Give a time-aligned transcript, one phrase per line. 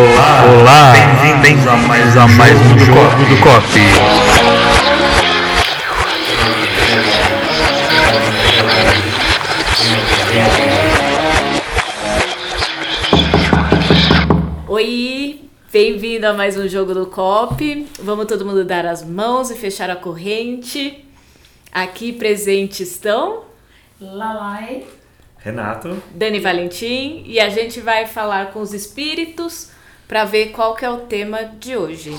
[0.00, 3.82] Olá, olá, bem-vindos a mais, a mais um jogo do Coffee.
[14.68, 15.40] Oi,
[15.72, 17.88] bem-vindo a mais um jogo do COP.
[18.00, 21.04] Vamos todo mundo dar as mãos e fechar a corrente.
[21.72, 23.42] Aqui presentes estão
[24.00, 24.84] Lalai.
[25.38, 29.76] Renato, Dani Valentim e a gente vai falar com os espíritos
[30.08, 32.10] para ver qual que é o tema de hoje.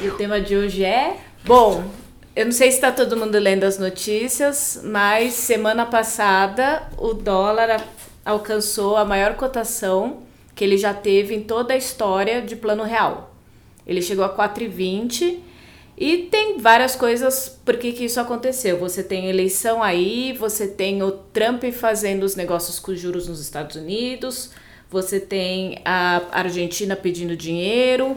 [0.00, 1.82] E o tema de hoje é, bom,
[2.36, 7.82] eu não sei se está todo mundo lendo as notícias, mas semana passada o dólar
[8.24, 10.18] alcançou a maior cotação
[10.54, 13.34] que ele já teve em toda a história de Plano Real.
[13.86, 15.38] Ele chegou a 4,20
[15.96, 18.78] e tem várias coisas por que que isso aconteceu.
[18.78, 23.76] Você tem eleição aí, você tem o Trump fazendo os negócios com juros nos Estados
[23.76, 24.50] Unidos,
[24.90, 28.16] você tem a Argentina pedindo dinheiro.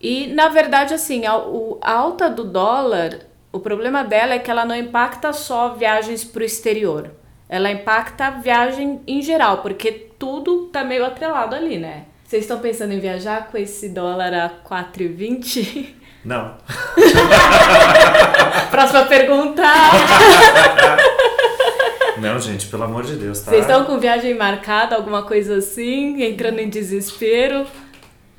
[0.00, 3.20] E, na verdade, assim, a, o, a alta do dólar,
[3.52, 7.12] o problema dela é que ela não impacta só viagens para o exterior.
[7.48, 12.04] Ela impacta a viagem em geral, porque tudo tá meio atrelado ali, né?
[12.24, 15.94] Vocês estão pensando em viajar com esse dólar a 4,20?
[16.24, 16.56] não.
[18.70, 19.62] Próxima pergunta!
[22.24, 23.50] Não, gente, pelo amor de Deus, tá?
[23.50, 26.22] Vocês estão com viagem marcada, alguma coisa assim?
[26.22, 27.66] Entrando em desespero?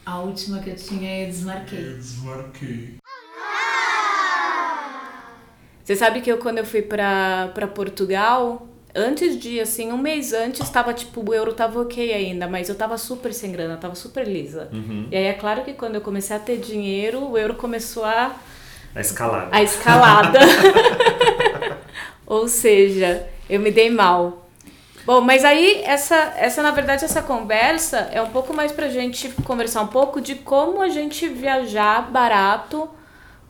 [0.04, 1.94] A última que eu tinha eu desmarquei.
[1.94, 2.96] Desmarquei.
[5.84, 10.34] Você sabe que eu, quando eu fui pra, pra Portugal, antes de, assim, um mês
[10.34, 13.94] antes, tava tipo, o euro tava ok ainda, mas eu tava super sem grana, tava
[13.94, 14.68] super lisa.
[15.12, 18.36] E aí é claro que quando eu comecei a ter dinheiro, o euro começou a,
[18.96, 19.50] A escalada.
[19.56, 20.40] a escalada.
[22.26, 24.46] Ou seja, eu me dei mal.
[25.06, 29.30] Bom, mas aí essa, essa, na verdade, essa conversa é um pouco mais pra gente
[29.44, 32.90] conversar um pouco de como a gente viajar barato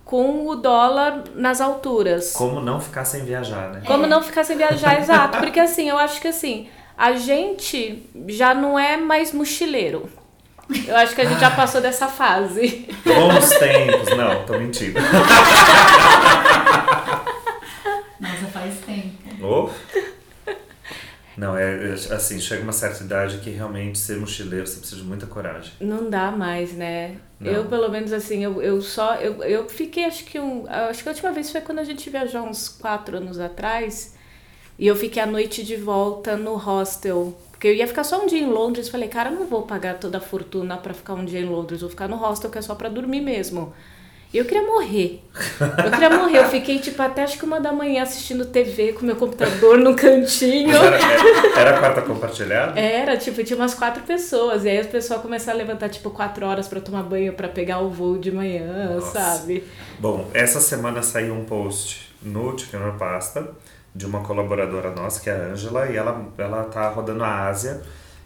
[0.03, 2.33] com o dólar nas alturas.
[2.33, 3.81] Como não ficar sem viajar, né?
[3.87, 5.37] Como não ficar sem viajar, exato.
[5.37, 10.09] Porque assim, eu acho que assim, a gente já não é mais mochileiro.
[10.87, 12.87] Eu acho que a gente já passou dessa fase.
[13.05, 14.17] Bons tempos.
[14.17, 14.99] Não, tô mentindo.
[18.20, 18.95] Nossa, faz tempo.
[19.45, 19.70] Oh.
[21.38, 25.08] Não, é é, assim, chega uma certa idade que realmente ser mochileiro você precisa de
[25.08, 25.73] muita coragem.
[25.82, 27.17] Não dá mais, né?
[27.39, 27.52] Não.
[27.52, 29.16] Eu, pelo menos assim, eu, eu só.
[29.16, 30.66] Eu, eu fiquei, acho que um.
[30.67, 34.16] Acho que a última vez foi quando a gente viajou uns quatro anos atrás.
[34.80, 37.38] E eu fiquei a noite de volta no hostel.
[37.52, 38.89] Porque eu ia ficar só um dia em Londres.
[38.89, 41.82] Falei, cara, não vou pagar toda a fortuna pra ficar um dia em Londres.
[41.82, 43.73] Vou ficar no hostel que é só pra dormir mesmo.
[44.37, 45.23] Eu queria morrer.
[45.83, 46.39] Eu queria morrer.
[46.39, 49.95] Eu fiquei, tipo, até acho que uma da manhã assistindo TV com meu computador no
[49.95, 50.75] cantinho.
[50.75, 52.79] Era, era, era a quarta compartilhada?
[52.79, 54.65] Era, tipo, tinha umas quatro pessoas.
[54.65, 57.79] E aí as pessoas começaram a levantar, tipo, quatro horas pra tomar banho pra pegar
[57.79, 59.19] o voo de manhã, Nossa.
[59.19, 59.63] sabe?
[59.99, 63.52] Bom, essa semana saiu um post no Chicken Pasta
[63.93, 67.81] de uma colaboradora nossa, que é a Angela, e ela, ela tá rodando a Ásia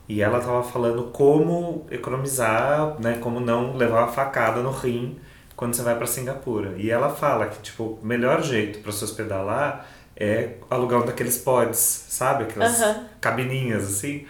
[0.07, 5.19] e ela tava falando como economizar, né, como não levar uma facada no rim
[5.59, 6.73] quando você vai para Singapura.
[6.77, 11.05] E ela fala que, tipo, o melhor jeito para se hospedar lá é alugar um
[11.05, 11.77] daqueles pods,
[12.07, 12.45] sabe?
[12.45, 13.03] Aquelas Aham.
[13.19, 14.25] cabininhas, assim.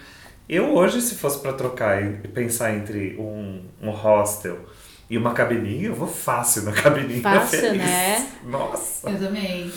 [0.50, 4.58] Eu hoje, se fosse para trocar e pensar entre um, um hostel
[5.08, 7.22] e uma cabininha, eu vou fácil na cabininha.
[7.22, 7.78] Fácil, feliz.
[7.78, 8.32] né?
[8.46, 9.12] Nossa.
[9.12, 9.72] Eu também.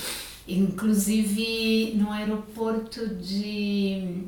[0.48, 4.24] Inclusive, no aeroporto de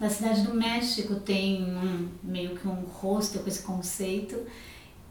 [0.00, 4.36] da cidade do México tem um, meio que um hostel com esse conceito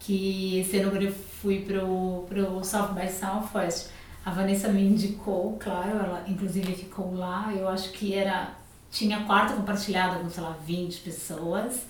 [0.04, 3.88] que eu fui pro, pro South by Southwest,
[4.24, 8.54] a Vanessa me indicou, claro, ela inclusive ficou lá, eu acho que era
[8.90, 11.82] tinha quarto compartilhado com, sei lá, 20 pessoas.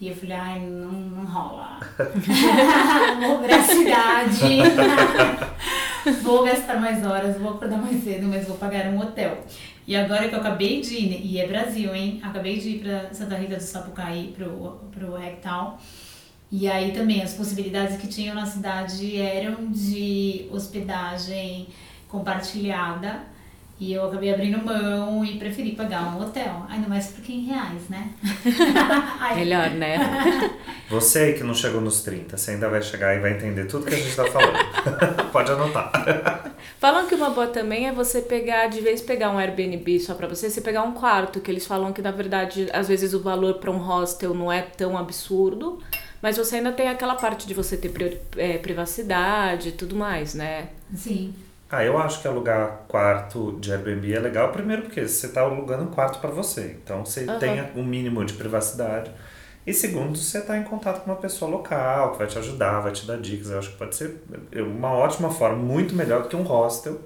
[0.00, 1.78] E eu falei, ai, não, não rola.
[3.20, 4.56] Vou pra cidade.
[6.22, 9.44] vou gastar mais horas, vou acordar mais cedo, mas vou pagar um hotel.
[9.86, 12.18] E agora que eu acabei de ir, e é Brasil, hein?
[12.22, 15.78] Acabei de ir pra Santa Rita do Sapucaí, pro, pro Rectal.
[16.52, 21.68] E aí também as possibilidades que tinham na cidade eram de hospedagem
[22.08, 23.22] compartilhada.
[23.78, 26.66] E eu acabei abrindo mão e preferi pagar um hotel.
[26.68, 28.10] Ainda mais porque em reais, né?
[29.34, 30.50] Melhor, né?
[30.90, 33.86] Você aí que não chegou nos 30, você ainda vai chegar e vai entender tudo
[33.86, 34.58] que a gente tá falando.
[35.30, 36.52] Pode anotar.
[36.80, 40.26] Falam que uma boa também é você pegar, de vez pegar um Airbnb só pra
[40.26, 43.54] você, você pegar um quarto, que eles falam que na verdade, às vezes o valor
[43.54, 45.78] pra um hostel não é tão absurdo,
[46.22, 50.68] mas você ainda tem aquela parte de você ter é, privacidade e tudo mais, né?
[50.94, 51.34] Sim.
[51.70, 55.84] Ah, eu acho que alugar quarto de Airbnb é legal, primeiro porque você tá alugando
[55.84, 57.38] um quarto para você, então você Aham.
[57.38, 59.10] tem um mínimo de privacidade.
[59.64, 62.92] E segundo, você está em contato com uma pessoa local que vai te ajudar, vai
[62.92, 63.50] te dar dicas.
[63.50, 64.20] Eu acho que pode ser
[64.56, 67.00] uma ótima forma, muito melhor do que um hostel.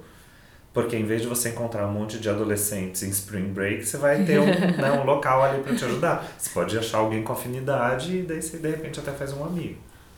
[0.75, 4.25] Porque em vez de você encontrar um monte de adolescentes em spring break, você vai
[4.25, 4.45] ter um,
[4.75, 6.29] né, um local ali para te ajudar.
[6.37, 9.77] Você pode achar alguém com afinidade e daí você de repente até faz um amigo.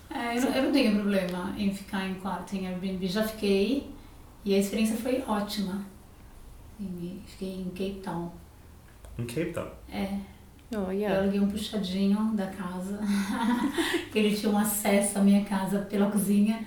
[0.09, 3.05] É, eu, não, eu não tenho problema em ficar em quarto em Airbnb.
[3.05, 3.87] Já fiquei
[4.43, 5.85] e a experiência foi ótima.
[6.79, 8.31] E fiquei em Cape Town.
[9.19, 9.67] Em Cape Town?
[9.93, 10.17] É.
[10.71, 11.21] Oh, Eu yeah.
[11.21, 12.99] aluguei um puxadinho da casa,
[14.11, 16.65] que ele tinha um acesso à minha casa pela cozinha.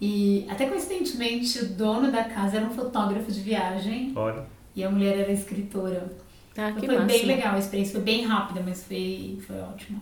[0.00, 4.44] E até coincidentemente o dono da casa era um fotógrafo de viagem Olha.
[4.74, 6.10] e a mulher era escritora.
[6.56, 7.06] Ah, Então que foi massa.
[7.06, 10.00] bem legal, a experiência foi bem rápida, mas foi, foi ótima.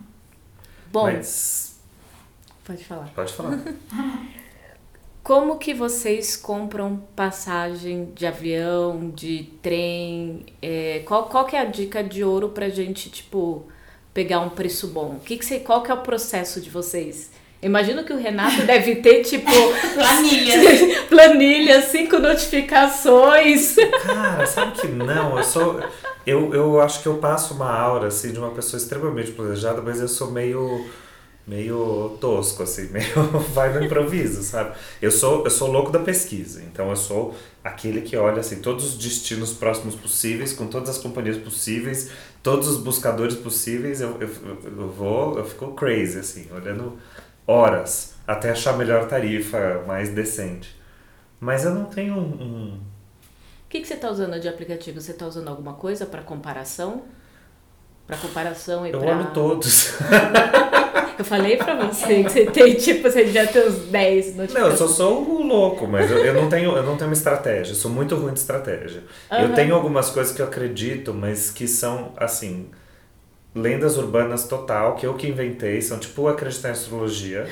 [0.91, 1.79] Bom, Mas
[2.65, 3.09] pode falar.
[3.13, 3.59] pode falar.
[5.21, 10.45] Como que vocês compram passagem de avião, de trem?
[10.61, 13.65] É, qual, qual que é a dica de ouro pra gente, tipo,
[14.13, 15.17] pegar um preço bom?
[15.17, 17.31] O que que você, qual que é o processo de vocês?
[17.61, 19.51] Imagino que o Renato deve ter, tipo,
[19.93, 20.55] Planilha.
[21.09, 23.75] planilha, cinco notificações.
[24.05, 25.37] Cara, sabe que não?
[25.37, 25.79] Eu sou.
[26.25, 29.99] Eu, eu acho que eu passo uma aura assim de uma pessoa extremamente planejada, mas
[29.99, 30.85] eu sou meio
[31.47, 33.11] meio tosco assim, meio
[33.53, 34.75] vai no improviso, sabe?
[35.01, 37.33] Eu sou eu sou louco da pesquisa, então eu sou
[37.63, 42.11] aquele que olha assim todos os destinos próximos possíveis, com todas as companhias possíveis,
[42.43, 44.29] todos os buscadores possíveis, eu, eu,
[44.63, 46.99] eu vou, eu fico crazy assim, olhando
[47.49, 50.75] horas até achar a melhor tarifa mais decente.
[51.39, 52.79] Mas eu não tenho um- um
[53.65, 54.99] O que, que você tá usando de aplicativo?
[54.99, 57.03] Você tá usando alguma coisa pra comparação?
[58.07, 59.15] Pra comparação e Eu pra...
[59.15, 59.93] olho todos.
[61.19, 64.47] Eu falei pra você que você tem, tipo, você já tem uns 10 Não, eu
[64.47, 64.79] notificações.
[64.79, 67.71] só sou um louco, mas eu, eu não tenho, eu não tenho uma estratégia.
[67.73, 69.03] Eu sou muito ruim de estratégia.
[69.29, 69.53] Eu Aham.
[69.53, 72.69] tenho algumas coisas que eu acredito, mas que são, assim,
[73.61, 75.81] lendas urbanas total, que eu que inventei.
[75.81, 77.47] São tipo acreditar em astrologia,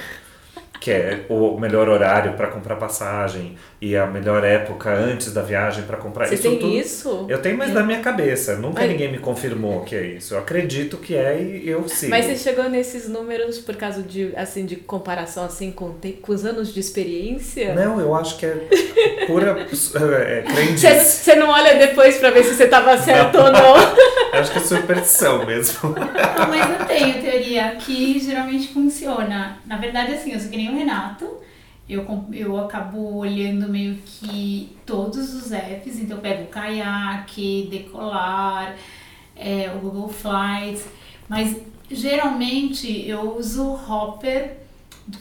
[0.79, 5.83] que é o melhor horário para comprar passagem e a melhor época antes da viagem
[5.83, 6.73] para comprar Você isso tem tudo.
[6.73, 7.25] isso?
[7.29, 8.55] Eu tenho, mas na minha cabeça.
[8.57, 10.33] Nunca Mas- ninguém me confirmou que é isso.
[10.33, 12.09] Eu acredito que é e eu sigo.
[12.09, 16.45] Mas você chegou nesses números por causa de, assim, de comparação, assim, com, com os
[16.45, 17.73] anos de experiência?
[17.73, 20.87] Não, eu acho que é pura é, crendice.
[20.87, 23.75] Você, não olha depois pra ver se você tava certo ou não?
[24.33, 25.89] Eu acho que é superstição mesmo.
[25.89, 29.57] Não, mas eu tenho teoria que geralmente funciona.
[29.65, 31.37] Na verdade, assim, eu sou que o Renato.
[31.89, 35.99] Eu, eu acabo olhando meio que todos os apps.
[35.99, 38.75] Então, eu pego o Kayak, Decolar,
[39.35, 40.85] é, o Google Flights.
[41.29, 41.57] Mas,
[41.89, 44.57] geralmente, eu uso o Hopper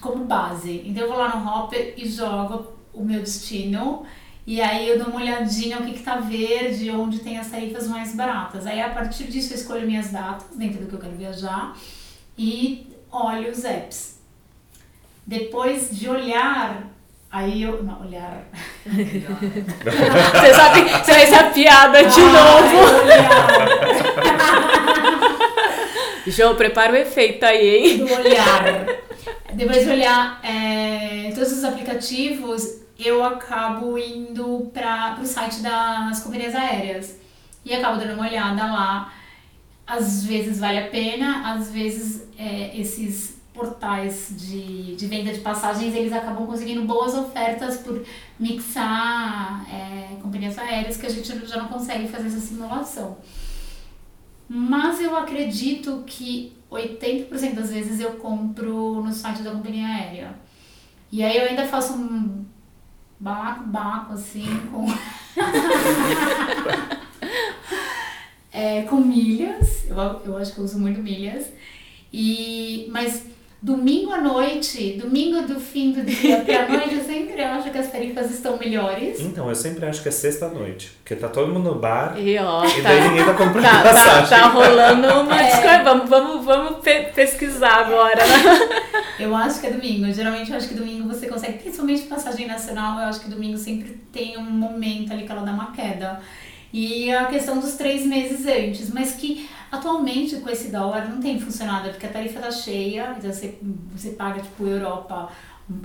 [0.01, 0.83] como base.
[0.85, 4.05] Então, eu vou lá no Hopper e jogo o meu destino.
[4.47, 7.89] E aí eu dou uma olhadinha o que, que tá verde, onde tem as tarifas
[7.89, 8.65] mais baratas.
[8.65, 11.77] Aí a partir disso eu escolho minhas datas dentro do que eu quero viajar
[12.39, 14.16] e olho os apps.
[15.27, 16.85] Depois de olhar,
[17.31, 17.83] aí eu.
[17.83, 18.45] Não, olhar.
[18.85, 22.77] Você sabe, você fez essa piada de novo.
[22.87, 23.47] Ai, olhar.
[26.29, 27.99] João, prepara o efeito aí, hein?
[27.99, 28.87] do olhar.
[29.53, 36.55] Depois de olhar é, todos os aplicativos, eu acabo indo para o site das companhias
[36.55, 37.19] aéreas
[37.65, 39.13] e acabo dando uma olhada lá.
[39.87, 45.95] Às vezes vale a pena, às vezes é, esses portais de, de venda de passagens
[45.95, 48.05] eles acabam conseguindo boas ofertas por
[48.39, 53.17] mixar é, companhias aéreas que a gente já não consegue fazer essa simulação.
[54.49, 60.35] Mas eu acredito que 80% das vezes eu compro no site da companhia aérea.
[61.11, 62.45] E aí eu ainda faço um
[63.19, 64.87] balaco-balaco assim com.
[68.53, 69.89] é, com milhas.
[69.89, 71.51] Eu, eu acho que eu uso muito milhas.
[72.13, 73.25] E, mas
[73.63, 77.91] domingo à noite, domingo do fim do dia pra noite, eu sempre acho que as
[77.91, 79.19] tarifas estão melhores.
[79.21, 80.93] Então, eu sempre acho que é sexta-noite.
[81.03, 83.83] Porque tá todo mundo no bar E ó, e daí tá, ninguém tá comprando tá,
[83.83, 84.29] tá, passagem.
[84.39, 85.45] tá rolando uma É.
[85.47, 85.85] discórdia.
[85.85, 88.21] Vamos, vamos, vamos pe- pesquisar agora.
[89.19, 90.13] Eu acho que é domingo.
[90.13, 93.99] Geralmente eu acho que domingo você consegue, principalmente passagem nacional, eu acho que domingo sempre
[94.13, 96.21] tem um momento ali que ela dá uma queda.
[96.73, 101.39] E a questão dos três meses antes, mas que atualmente com esse dólar não tem
[101.41, 103.59] funcionado, porque a tarifa tá cheia, então você,
[103.95, 105.31] você paga tipo Europa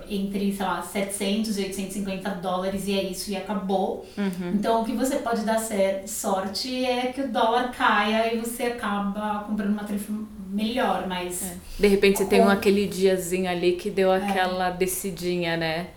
[0.08, 4.06] entre, sei lá, 700 e 850 dólares e é isso, e acabou.
[4.54, 5.60] Então o que você pode dar
[6.06, 10.14] sorte é que o dólar caia e você acaba comprando uma tarifa
[10.50, 11.54] melhor, mas...
[11.80, 14.18] De repente você tem um, Com- aquele diazinho ali que deu É.
[14.18, 15.88] aquela descidinha, né?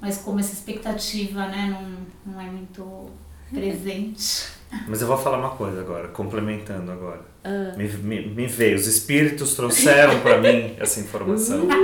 [0.00, 1.74] Mas como essa expectativa, né,
[2.26, 3.08] não, não é muito
[3.54, 4.48] presente.
[4.88, 7.20] Mas eu vou falar uma coisa agora, complementando agora.
[7.44, 7.74] Ah.
[7.76, 11.68] Me, me, me veio, os espíritos trouxeram para mim essa informação.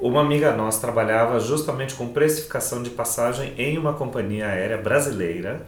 [0.00, 5.66] Uma amiga nossa trabalhava justamente com precificação de passagem em uma companhia aérea brasileira.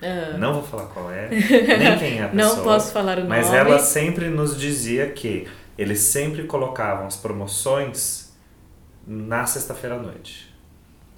[0.00, 0.36] Ah.
[0.38, 2.56] Não vou falar qual é, nem quem é a pessoa.
[2.56, 3.58] Não posso falar o Mas nome.
[3.58, 8.32] ela sempre nos dizia que eles sempre colocavam as promoções
[9.04, 10.51] na sexta-feira à noite.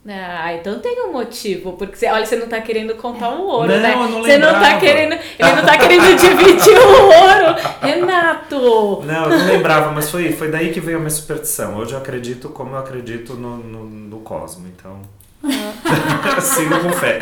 [0.06, 3.72] Ah, então tem um motivo, porque você, olha, você não tá querendo contar o ouro,
[3.72, 3.94] Não, né?
[3.94, 7.56] eu não você não tá querendo, ele não tá querendo dividir o ouro.
[7.80, 9.02] Renato!
[9.02, 11.76] Não, eu não lembrava, mas foi, foi daí que veio a minha superstição.
[11.76, 15.00] Hoje eu acredito como eu acredito no, no, no cosmo, então.
[16.40, 17.18] Sigo com fé.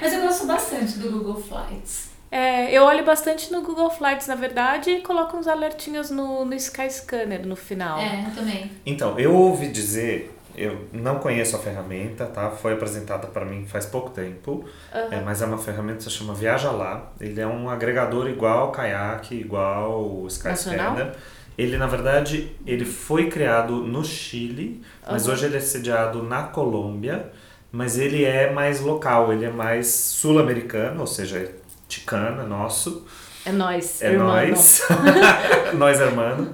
[0.00, 2.10] Mas eu gosto bastante do Google Flights.
[2.30, 6.54] É, eu olho bastante no Google Flights, na verdade, e coloco uns alertinhos no, no
[6.54, 7.98] Skyscanner no final.
[7.98, 8.72] É, eu também.
[8.84, 12.50] Então, eu ouvi dizer, eu não conheço a ferramenta, tá?
[12.50, 16.34] Foi apresentada para mim faz pouco tempo, é, mas é uma ferramenta que se chama
[16.34, 17.12] Viaja Lá.
[17.20, 21.12] Ele é um agregador igual ao Kayak, igual Skyscanner.
[21.56, 27.30] Ele, na verdade, ele foi criado no Chile, mas hoje ele é sediado na Colômbia,
[27.70, 31.52] mas ele é mais local, ele é mais sul-americano, ou seja, é
[31.88, 33.06] ticana, nosso.
[33.46, 34.26] É nós, É irmão.
[34.28, 34.82] nós.
[35.74, 36.52] nós, hermano.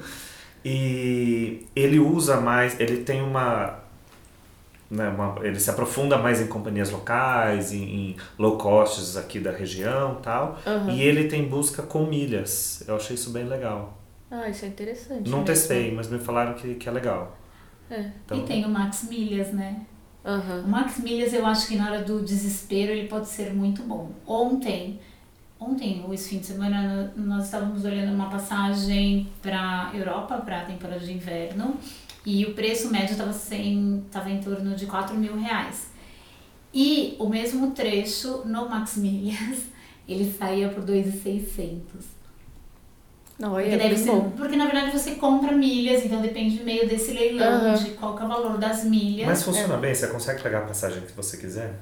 [0.64, 3.79] E ele usa mais, ele tem uma,
[4.90, 9.50] né, uma- Ele se aprofunda mais em companhias locais, em, em low costs aqui da
[9.52, 10.59] região tal.
[10.90, 12.82] E ele tem busca com milhas.
[12.88, 13.97] Eu achei isso bem legal.
[14.30, 15.28] Ah, isso é interessante.
[15.28, 15.44] Não mesmo.
[15.44, 17.37] testei, mas me falaram que, que é legal.
[17.90, 18.11] É.
[18.25, 19.80] Então, E tem o Max Milhas, né?
[20.25, 20.62] Aham.
[20.64, 24.11] O Max Milhas eu acho que na hora do desespero ele pode ser muito bom.
[24.26, 25.00] Ontem,
[25.59, 30.64] ontem ou esse fim de semana, nós estávamos olhando uma passagem para Europa, para a
[30.64, 31.75] temporada de inverno,
[32.24, 33.32] e o preço médio estava
[34.10, 35.88] tava em torno de 4 mil reais.
[36.72, 39.58] E o mesmo trecho no Max Milhas,
[40.08, 42.20] ele saía por 2,600.
[43.38, 47.68] Não, Porque, é ser, porque na verdade você compra milhas, então depende meio desse leilão,
[47.70, 47.74] Aham.
[47.74, 49.26] de qual que é o valor das milhas.
[49.26, 49.94] mas funciona bem?
[49.94, 51.74] Você consegue pegar a passagem que você quiser?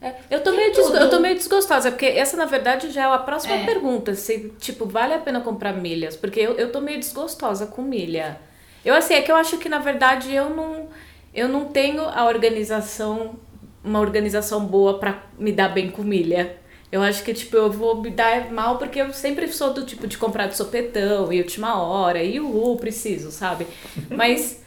[0.00, 0.96] É, eu, tô Tem meio tudo.
[0.96, 3.66] eu tô meio desgostosa, porque essa, na verdade, já é a próxima É.
[3.66, 4.14] pergunta.
[4.14, 6.16] Se, tipo, vale a pena comprar milhas?
[6.16, 8.40] Porque eu, eu tô meio desgostosa com milha.
[8.84, 10.88] Eu, assim, é que eu acho que, na verdade, eu não,
[11.34, 13.36] eu não tenho a organização,
[13.84, 16.56] uma organização boa pra me dar bem com milha.
[16.90, 20.06] Eu acho que, tipo, eu vou me dar mal porque eu sempre sou do tipo
[20.06, 23.66] de comprar de sopetão e última hora e uhul, preciso, sabe?
[24.08, 24.62] Mas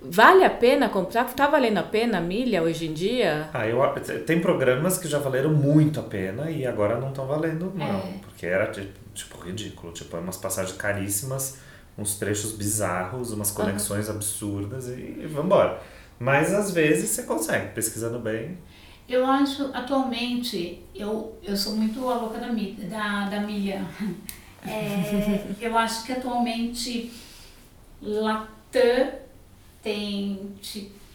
[0.00, 1.24] vale a pena comprar?
[1.34, 3.50] Tá valendo a pena a milha hoje em dia?
[3.52, 3.78] Ah, eu,
[4.24, 7.98] tem programas que já valeram muito a pena e agora não estão valendo, não.
[7.98, 8.12] É.
[8.22, 9.92] Porque era tipo, tipo, ridículo.
[9.92, 11.58] Tipo, umas passagens caríssimas,
[12.00, 15.80] uns trechos bizarros, umas conexões absurdas e, e vambora.
[16.18, 18.58] Mas às vezes você consegue, pesquisando bem.
[19.08, 23.84] Eu acho, atualmente, eu, eu sou muito a louca da, da, da milha.
[24.62, 27.10] É, eu acho que atualmente
[28.02, 29.10] Latam
[29.82, 30.52] tem,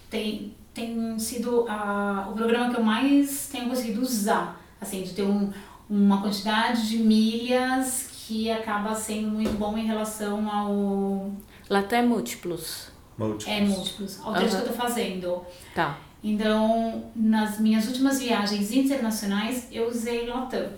[0.10, 4.60] tem, tem sido a, o programa que eu mais tenho conseguido usar.
[4.82, 5.54] Assim, de ter um,
[5.88, 11.32] uma quantidade de milhas que acaba sendo muito bom em relação ao.
[11.70, 12.91] Latam é múltiplos.
[13.17, 13.48] Múltiplos.
[13.48, 14.63] É, múltiplos, ao trecho Aham.
[14.63, 15.46] que eu tô fazendo.
[15.74, 15.98] Tá.
[16.24, 20.70] Então, nas minhas últimas viagens internacionais, eu usei Latam.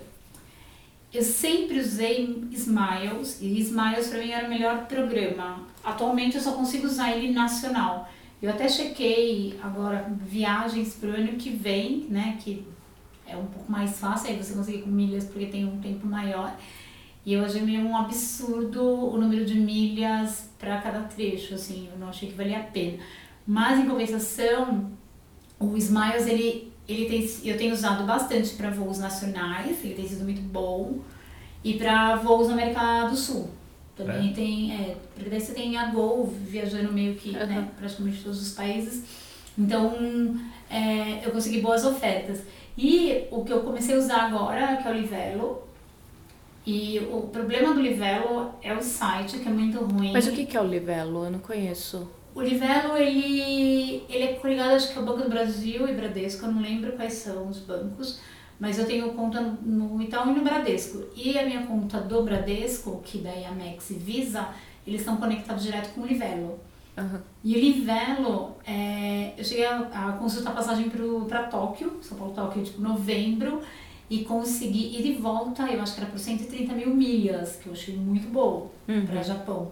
[1.12, 5.66] Eu sempre usei Smiles, e Smiles para mim era o melhor programa.
[5.82, 8.10] Atualmente eu só consigo usar ele nacional.
[8.42, 12.62] Eu até chequei agora viagens para o ano que vem, né, que
[13.26, 16.54] é um pouco mais fácil, aí você consegue com milhas porque tem um tempo maior.
[17.24, 21.98] E eu achei meio um absurdo o número de milhas para cada trecho, assim, eu
[21.98, 22.98] não achei que valia a pena.
[23.46, 24.90] Mas em compensação,
[25.58, 30.24] o Smiles, ele, ele tem, eu tenho usado bastante para voos nacionais, ele tem sido
[30.24, 31.00] muito bom,
[31.62, 33.50] e para voos na América do Sul.
[33.96, 37.68] Também tem, é, porque daí você tem a Gol viajando meio que, né, Aham.
[37.76, 39.02] praticamente todos os países.
[39.58, 40.36] Então,
[40.70, 42.42] é, eu consegui boas ofertas.
[42.76, 45.67] E o que eu comecei a usar agora, que é o Livelo,
[46.70, 50.12] e o problema do Livelo é o site, que é muito ruim.
[50.12, 51.24] Mas o que é o Livelo?
[51.24, 52.06] Eu não conheço.
[52.34, 56.44] O Livelo, ele, ele é coligado, acho que é o Banco do Brasil e Bradesco,
[56.44, 58.20] eu não lembro quais são os bancos,
[58.60, 61.04] mas eu tenho conta no Itaú e no Bradesco.
[61.16, 64.48] E a minha conta do Bradesco, que daí a Max e Visa,
[64.86, 66.60] eles estão conectados direto com o Livelo.
[66.98, 67.22] Aham.
[67.42, 70.90] E o Livelo, é, eu cheguei a, a consultar passagem
[71.26, 73.62] para Tóquio, São Paulo Tóquio, tipo novembro,
[74.10, 77.72] e consegui ir de volta, eu acho que era por 130 mil milhas, que eu
[77.72, 79.04] achei muito bom Uhum.
[79.06, 79.70] para Japão.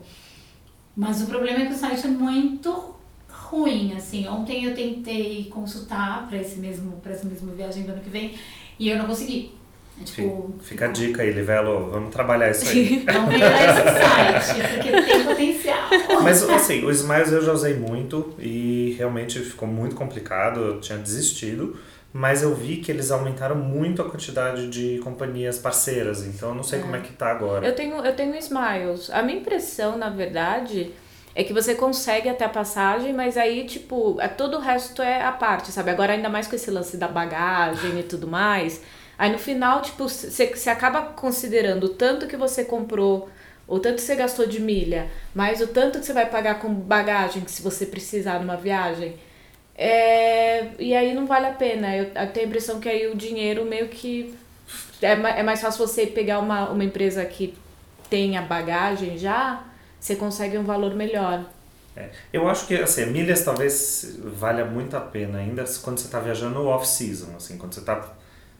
[0.95, 2.95] Mas o problema é que o site é muito
[3.28, 4.26] ruim, assim.
[4.28, 8.35] Ontem eu tentei consultar para esse mesmo para essa mesma viagem do ano que vem
[8.78, 9.52] e eu não consegui.
[10.00, 13.02] É tipo, Fica a dica aí, Livelo, vamos trabalhar isso aí.
[13.11, 15.88] Vamos melhorar esse site, porque tem potencial.
[16.23, 20.99] Mas assim, o Smiles eu já usei muito e realmente ficou muito complicado, eu tinha
[20.99, 21.78] desistido.
[22.17, 26.63] Mas eu vi que eles aumentaram muito a quantidade de companhias parceiras, então eu não
[26.63, 27.67] sei como é que tá agora.
[27.67, 29.11] Eu tenho, eu tenho Smiles.
[29.11, 30.93] A minha impressão, na verdade,
[31.35, 35.23] é que você consegue até a passagem, mas aí, tipo, é, todo o resto é
[35.23, 35.91] a parte, sabe?
[35.91, 38.81] Agora, ainda mais com esse lance da bagagem e tudo mais.
[39.19, 43.29] Aí no final, tipo, você você acaba considerando o tanto que você comprou,
[43.69, 46.73] o tanto que você gastou de milha, mais o tanto que você vai pagar com
[46.73, 49.19] bagagem, que se você precisar numa viagem.
[49.76, 51.95] É, e aí não vale a pena.
[51.95, 54.35] Eu, eu tenho a impressão que aí o dinheiro meio que.
[55.02, 57.54] É, é mais fácil você pegar uma, uma empresa que
[58.09, 59.64] tenha bagagem já,
[60.00, 61.45] você consegue um valor melhor.
[61.95, 66.21] É, eu acho que assim, milhas talvez valha muito a pena ainda quando você está
[66.21, 68.14] viajando off-season, assim, quando você está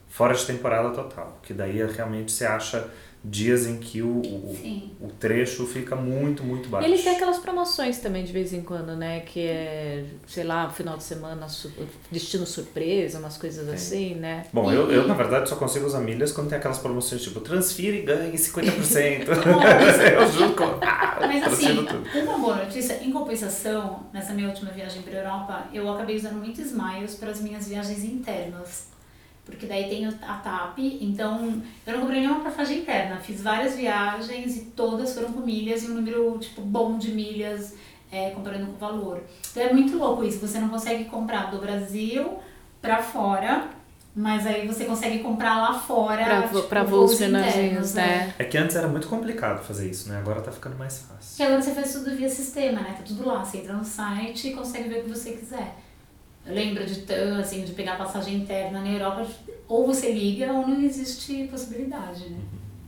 [0.09, 1.39] fora de temporada total.
[1.41, 2.87] Que daí realmente você acha
[3.29, 6.87] dias em que o, o, o trecho fica muito, muito E baixo.
[6.87, 9.19] eles têm aquelas promoções também de vez em quando, né?
[9.19, 11.71] Que é, sei lá, final de semana, su-
[12.11, 14.45] destino surpresa, umas coisas assim, né?
[14.53, 17.97] Bom, eu, eu na verdade só consigo usar milhas quando tem aquelas promoções tipo transfira
[17.97, 19.27] e ganhe 50%.
[19.27, 22.03] eu juro que eu ah, Mas assim, tudo.
[22.23, 26.61] uma boa notícia, em compensação, nessa minha última viagem para Europa, eu acabei usando muito
[26.61, 28.87] Smiles para as minhas viagens internas.
[29.47, 33.17] Porque daí tem a TAP, então eu não comprei nenhuma passagem interna.
[33.17, 37.73] Fiz várias viagens e todas foram com milhas e um número tipo bom de milhas
[38.11, 39.23] é, comparando com o valor.
[39.49, 42.37] Então é muito louco isso, você não consegue comprar do Brasil
[42.81, 43.67] para fora,
[44.13, 46.25] mas aí você consegue comprar lá fora.
[46.25, 48.33] Pra, vo- tipo, pra voos internos, menorzinhos, né?
[48.37, 50.17] É que antes era muito complicado fazer isso, né?
[50.19, 51.37] Agora tá ficando mais fácil.
[51.37, 52.95] Que agora você faz tudo via sistema, né?
[52.97, 53.45] Tá tudo lá.
[53.45, 55.75] Você entra no site e consegue ver o que você quiser.
[56.47, 59.27] Eu lembro de, assim, de pegar passagem interna na Europa,
[59.67, 62.39] ou você liga ou não existe possibilidade, né?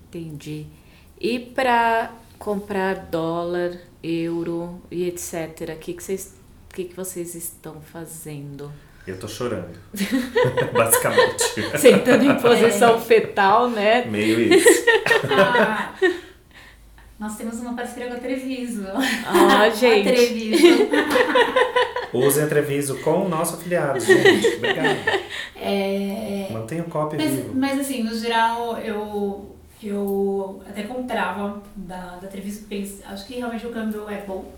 [0.07, 0.65] Entendi.
[1.19, 6.35] E pra comprar dólar, euro e etc., o que, que, vocês,
[6.71, 8.71] o que, que vocês estão fazendo?
[9.05, 9.77] Eu tô chorando.
[10.73, 11.77] Basicamente.
[11.77, 14.05] Sentando em posição fetal, né?
[14.05, 14.85] Meio isso.
[15.31, 15.93] Ah,
[17.19, 18.85] nós temos uma parceria com a Treviso.
[19.25, 20.07] Ah, A gente.
[20.07, 20.65] Treviso.
[22.13, 24.47] Usem a Treviso com o nosso afiliado, gente.
[24.55, 24.97] Obrigado.
[25.55, 27.53] É, Mantenha o copy Mas, vivo.
[27.53, 33.35] mas assim, no geral, eu, eu até comprava da, da Treviso, porque eles, acho que
[33.35, 34.51] realmente o câmbio é bom.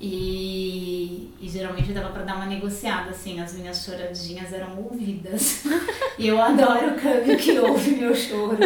[0.00, 5.64] E, e geralmente dava pra dar uma negociada, assim, as minhas choradinhas eram ouvidas.
[6.18, 8.58] e eu adoro o câmbio que ouve meu choro.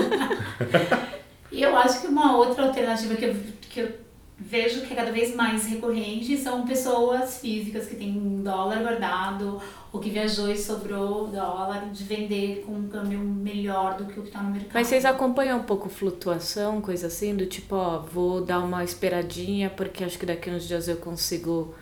[1.53, 3.37] E eu acho que uma outra alternativa que eu,
[3.69, 3.93] que eu
[4.38, 9.61] vejo que é cada vez mais recorrente são pessoas físicas que têm dólar guardado
[9.93, 14.23] ou que viajou e sobrou dólar de vender com um câmbio melhor do que o
[14.23, 14.73] que está no mercado.
[14.75, 19.71] Mas vocês acompanham um pouco flutuação, coisa assim, do tipo, ó, vou dar uma esperadinha
[19.71, 21.75] porque acho que daqui uns dias eu consigo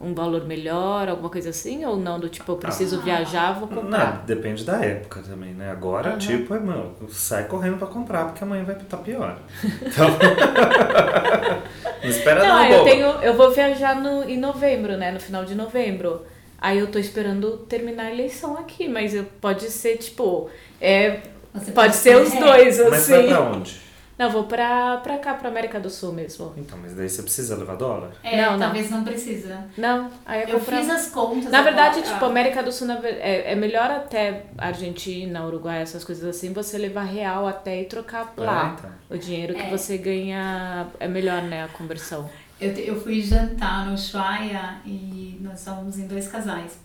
[0.00, 1.84] um valor melhor, alguma coisa assim?
[1.84, 3.02] Ou não, do tipo, eu preciso Ah.
[3.02, 4.16] viajar, vou comprar?
[4.16, 5.70] Não, depende da época também, né?
[5.70, 6.18] Agora, Aham.
[6.18, 9.38] tipo, é, mano, sai correndo pra comprar, porque amanhã vai estar pior.
[9.82, 10.06] Então.
[12.02, 13.06] não espera não, Não, eu tenho.
[13.22, 15.10] Eu vou viajar no, em novembro, né?
[15.10, 16.22] No final de novembro.
[16.58, 20.48] Aí eu tô esperando terminar a eleição aqui, mas eu- pode ser, tipo.
[20.80, 21.20] É,
[21.54, 23.12] Você pode ser os é, dois, Mas assim.
[23.12, 23.80] vai pra onde?
[24.18, 26.54] Não, vou pra, pra cá, pra América do Sul mesmo.
[26.56, 28.12] Então, mas daí você precisa levar dólar?
[28.22, 28.58] É, Não, não.
[28.60, 29.66] talvez não precisa.
[29.76, 30.78] Não, aí é Eu comprar.
[30.78, 31.50] fiz as contas.
[31.50, 36.52] Na verdade, tipo, América do Sul é, é melhor até Argentina, Uruguai, essas coisas assim,
[36.52, 38.70] você levar real até e trocar lá.
[38.70, 38.90] Ah, então.
[39.10, 39.70] O dinheiro que É.
[39.70, 42.28] você ganha é melhor, né, a conversão.
[42.58, 46.78] Eu, te- eu fui jantar no Ushuaia e nós estávamos em dois casais.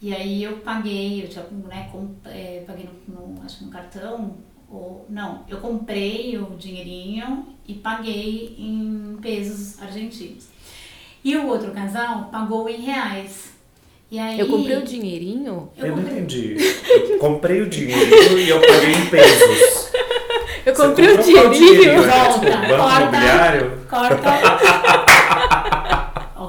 [0.00, 4.36] E aí eu paguei, eu tinha, né, com, é, paguei no, no- acho no cartão,
[4.70, 10.46] ou não, eu comprei o dinheirinho e paguei em pesos argentinos.
[11.24, 13.48] E o outro casal pagou em reais.
[14.10, 15.68] E aí, Eu comprei o dinheirinho?
[15.76, 16.56] eu Eu, não comprei- entendi.
[17.10, 19.88] Eu comprei o dinheiro e eu paguei em pesos.
[20.64, 22.02] Eu Você comprei o dinheirinho.
[22.02, 22.08] né?
[22.08, 23.00] Volta, banco corta.
[23.02, 23.78] imobiliário?
[23.88, 24.30] Corta.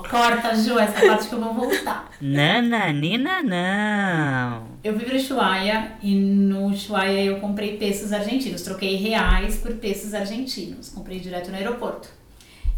[0.09, 2.09] Corta, Ju, essa parte que eu vou voltar.
[2.19, 4.67] Nananina não.
[4.83, 8.63] Eu fui para Ushuaia e no Ushuaia eu comprei pesos argentinos.
[8.63, 10.89] Troquei reais por pesos argentinos.
[10.89, 12.09] Comprei direto no aeroporto.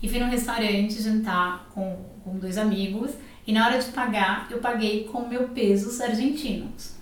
[0.03, 3.11] E fui num restaurante jantar com, com dois amigos.
[3.47, 6.95] E na hora de pagar, eu paguei com meu pesos argentinos.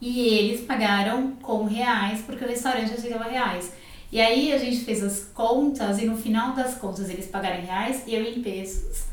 [0.00, 3.72] E eles pagaram com reais, porque o restaurante aceitava reais.
[4.10, 7.66] E aí a gente fez as contas e no final das contas eles pagaram em
[7.66, 9.04] reais e eu em pesos.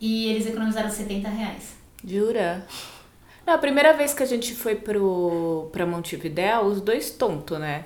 [0.00, 1.74] E eles economizaram 70 reais.
[2.04, 2.66] Jura?
[3.46, 7.84] A primeira vez que a gente foi pro, pra Montevidéu, os dois tontos, né?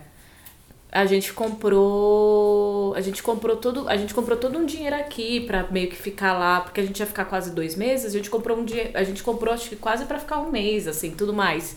[0.91, 2.95] A gente comprou.
[2.97, 3.89] A gente comprou todo.
[3.89, 6.99] A gente comprou todo um dinheiro aqui pra meio que ficar lá, porque a gente
[6.99, 8.91] ia ficar quase dois meses, a gente comprou um dinheiro.
[8.95, 11.77] A gente comprou, acho que quase pra ficar um mês, assim, tudo mais.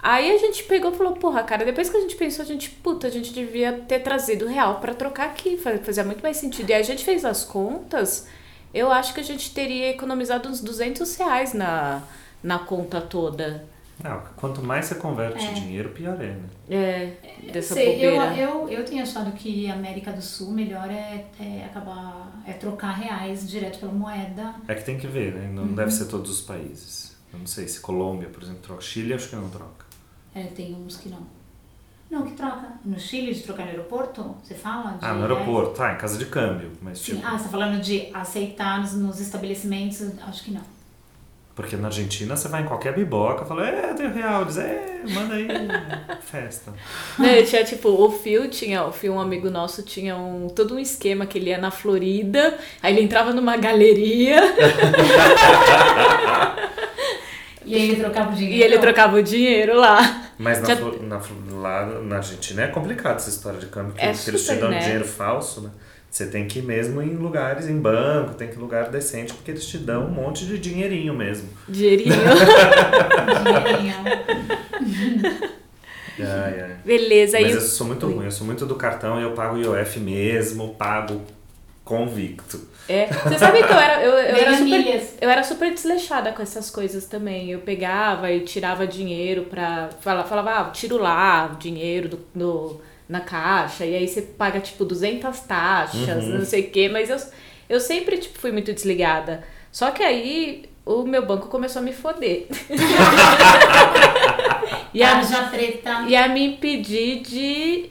[0.00, 2.70] Aí a gente pegou e falou, porra, cara, depois que a gente pensou, a gente,
[2.70, 6.70] puta, a gente devia ter trazido real pra trocar aqui, fa- fazia muito mais sentido.
[6.70, 8.28] E aí a gente fez as contas,
[8.72, 12.02] eu acho que a gente teria economizado uns 200 reais na,
[12.42, 13.64] na conta toda.
[14.02, 15.52] Não, quanto mais você converte É.
[15.54, 16.44] dinheiro, pior é, né?
[16.70, 17.12] É,
[17.52, 22.40] dessa Sei, eu, eu, eu tenho achado que América do Sul melhor é, é acabar
[22.46, 24.54] é trocar reais direto pela moeda.
[24.68, 25.48] É que tem que ver, né?
[25.48, 25.66] Uhum.
[25.66, 27.16] Não deve ser todos os países.
[27.32, 28.80] Eu não sei se Colômbia, por exemplo, troca.
[28.82, 29.87] Chile, acho que não troca.
[30.38, 31.26] É, tem uns que não.
[32.10, 32.68] Não, que troca.
[32.84, 34.34] No Chile, de trocar no aeroporto?
[34.42, 34.92] Você fala?
[34.92, 36.70] De Ah, no aeroporto, tá, em casa de câmbio.
[36.80, 37.16] Mas, Sim.
[37.16, 40.02] tipo, Ah, você tá falando de aceitar nos, nos estabelecimentos?
[40.26, 40.62] Acho que não.
[41.54, 44.44] porque na Argentina você vai em qualquer biboca e fala, é, tem real.
[44.44, 45.48] Diz, é, manda aí,
[46.22, 46.72] festa.
[47.18, 50.76] Não, eu tinha, tipo, o Phil tinha, o Phil, um amigo nosso, tinha um, todo
[50.76, 54.40] um esquema que ele ia na Florida, aí ele entrava numa galeria
[57.66, 58.56] E aí ele trocava o dinheiro?
[58.56, 60.27] e ele trocava o dinheiro lá.
[60.38, 61.20] Mas na, Já- na
[61.60, 64.70] lá na Argentina é complicado essa história de câmbio, porque É eles te super, dão
[64.70, 64.78] né?
[64.78, 65.70] dinheiro falso, né?
[66.10, 69.34] Você tem que ir mesmo em lugares, em banco, tem que ir em lugar decente,
[69.34, 71.48] porque eles te dão um monte de dinheirinho mesmo.
[71.68, 72.14] Dinheirinho.
[72.16, 73.94] Dinheirinho.
[76.20, 76.76] Ai, ai.
[76.84, 80.00] Beleza, Mas eu sou muito ruim, eu sou muito do cartão e eu pago IOF
[80.00, 81.22] mesmo, pago
[81.88, 82.68] convicto.
[82.88, 86.42] É, você sabe que eu era, eu, eu era super, eu era super desleixada com
[86.42, 87.50] essas coisas também.
[87.50, 89.88] Eu pegava e tirava dinheiro pra.
[90.00, 94.60] Falava, falava ah, tiro lá o dinheiro do, do- na caixa, e aí você paga
[94.60, 96.38] tipo 200 taxas, Uhum.
[96.38, 97.16] não sei o quê, mas eu,
[97.68, 99.42] eu sempre tipo, fui muito desligada.
[99.72, 102.46] Só que aí o meu banco começou a me foder.
[104.92, 106.04] e, a, preta.
[106.06, 107.90] e a me impedir de,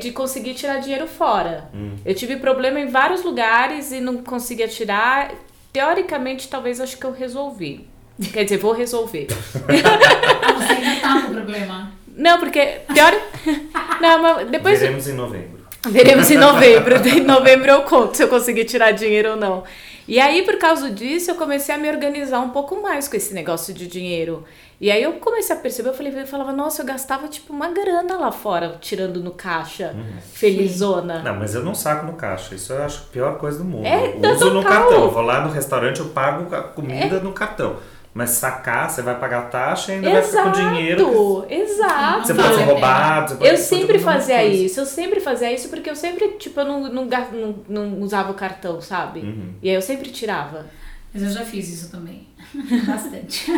[0.00, 1.70] de conseguir tirar dinheiro fora.
[2.04, 5.30] Eu tive problema em vários lugares e não conseguia tirar.
[5.72, 7.86] Teoricamente, talvez acho que eu resolvi.
[8.32, 9.26] Quer dizer, vou resolver.
[9.32, 11.92] Ah, você ainda tá com problema.
[12.14, 13.16] Não, porque teori...
[14.00, 15.60] Não, mas depois Veremos em novembro.
[15.88, 16.96] veremos em novembro.
[17.08, 19.64] Em novembro eu conto se eu conseguir tirar dinheiro ou não.
[20.06, 23.32] E aí, por causa disso, eu comecei a me organizar um pouco mais com esse
[23.32, 24.44] negócio de dinheiro.
[24.80, 27.68] E aí eu comecei a perceber, eu falei, eu falava, nossa, eu gastava tipo uma
[27.68, 29.94] grana lá fora, tirando no caixa,
[30.32, 31.22] felizona.
[31.22, 32.52] Não, mas eu não saco no caixa.
[32.56, 33.86] Isso eu acho a pior coisa do mundo.
[33.86, 35.04] É, eu uso no cartão.
[35.04, 37.76] Eu vou lá no restaurante, eu pago a comida no cartão.
[38.14, 41.46] Mas sacar, você vai pagar a taxa e ainda vai ficar com dinheiro.
[41.48, 42.26] que exato.
[42.26, 43.28] Você pode ser roubado.
[43.30, 44.54] Você pode Eu sempre fazia coisa.
[44.54, 48.30] isso, eu sempre fazia isso porque eu sempre, tipo, eu não, não, não, não usava
[48.30, 49.20] o cartão, sabe?
[49.20, 49.54] Uhum.
[49.62, 50.66] E aí eu sempre tirava.
[51.14, 52.28] Mas eu já fiz isso também.
[52.86, 53.50] Bastante.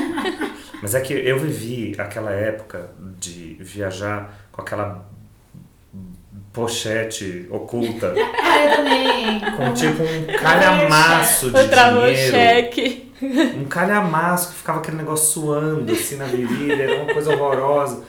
[0.81, 5.09] Mas é que eu vivi aquela época de viajar com aquela
[6.55, 9.41] pochete oculta, Ah, eu também.
[9.57, 12.31] com tipo um calhamaço de dinheiro.
[12.31, 13.13] cheque.
[13.57, 18.03] Um calhamaço que ficava aquele negócio suando assim na virilha, era uma coisa horrorosa.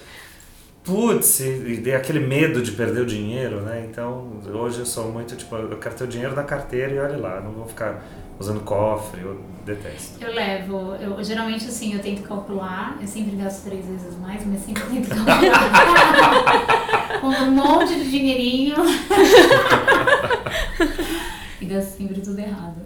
[0.85, 3.87] Putz, e, e aquele medo de perder o dinheiro, né?
[3.89, 7.17] Então, hoje eu sou muito tipo, eu quero ter o dinheiro na carteira e olha
[7.17, 8.05] lá, não vou ficar
[8.39, 10.23] usando cofre, eu detesto.
[10.23, 14.61] Eu levo, eu geralmente assim, eu tento calcular, eu sempre gasto três vezes mais, mas
[14.61, 15.41] sempre tento calcular.
[17.19, 18.75] Com um monte de dinheirinho.
[21.59, 22.85] e gasto sempre tudo errado.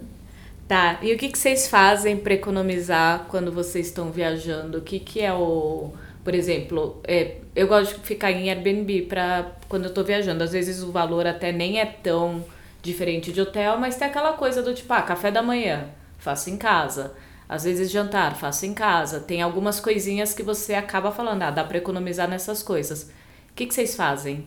[0.66, 4.78] Tá, e o que, que vocês fazem para economizar quando vocês estão viajando?
[4.78, 5.92] O que, que é o.
[6.30, 10.44] Por exemplo, é, eu gosto de ficar em Airbnb pra, quando eu tô viajando.
[10.44, 12.44] Às vezes o valor até nem é tão
[12.80, 15.88] diferente de hotel, mas tem aquela coisa do tipo, ah, café da manhã,
[16.18, 17.14] faço em casa.
[17.48, 19.18] Às vezes jantar, faço em casa.
[19.18, 23.10] Tem algumas coisinhas que você acaba falando, ah, dá pra economizar nessas coisas.
[23.50, 24.46] O que, que vocês fazem?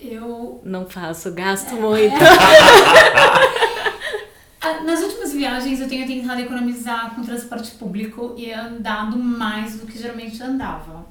[0.00, 2.16] Eu Não faço, gasto muito.
[4.68, 9.86] Ah, Nas últimas viagens eu tenho tentado economizar com transporte público e andado mais do
[9.86, 11.06] que geralmente andava.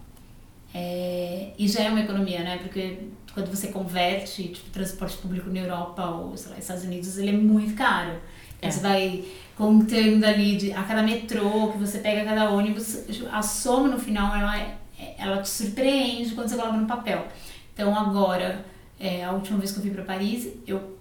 [0.73, 2.57] É, e já é uma economia, né?
[2.57, 2.99] Porque
[3.33, 7.33] quando você converte, tipo, transporte público na Europa ou, sei lá, Estados Unidos, ele é
[7.33, 8.19] muito caro.
[8.61, 8.71] É.
[8.71, 13.41] você vai contando ali de, a cada metrô que você pega, a cada ônibus, a
[13.41, 14.75] soma no final, ela, é-
[15.17, 17.27] ela te surpreende quando você coloca no papel.
[17.73, 18.65] Então agora,
[18.99, 20.94] é, a última vez que eu fui para Paris, eu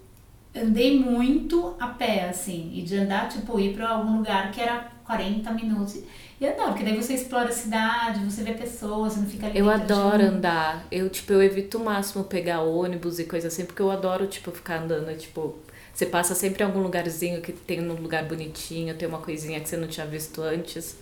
[0.56, 4.88] andei muito a pé, assim, e de andar, tipo, ir pra algum lugar que era
[5.04, 6.00] 40 minutos.
[6.40, 9.58] E andar, porque daí você explora a cidade, você vê pessoas, você não fica ali
[9.58, 10.84] Eu de adoro um- andar.
[10.90, 14.50] Eu, tipo, eu evito o máximo pegar ônibus e coisa assim, porque eu adoro, tipo,
[14.50, 15.10] ficar andando.
[15.10, 15.56] é, Tipo,
[15.92, 19.68] você passa sempre em algum lugarzinho que tem um lugar bonitinho, tem uma coisinha que
[19.68, 20.96] você não tinha visto antes.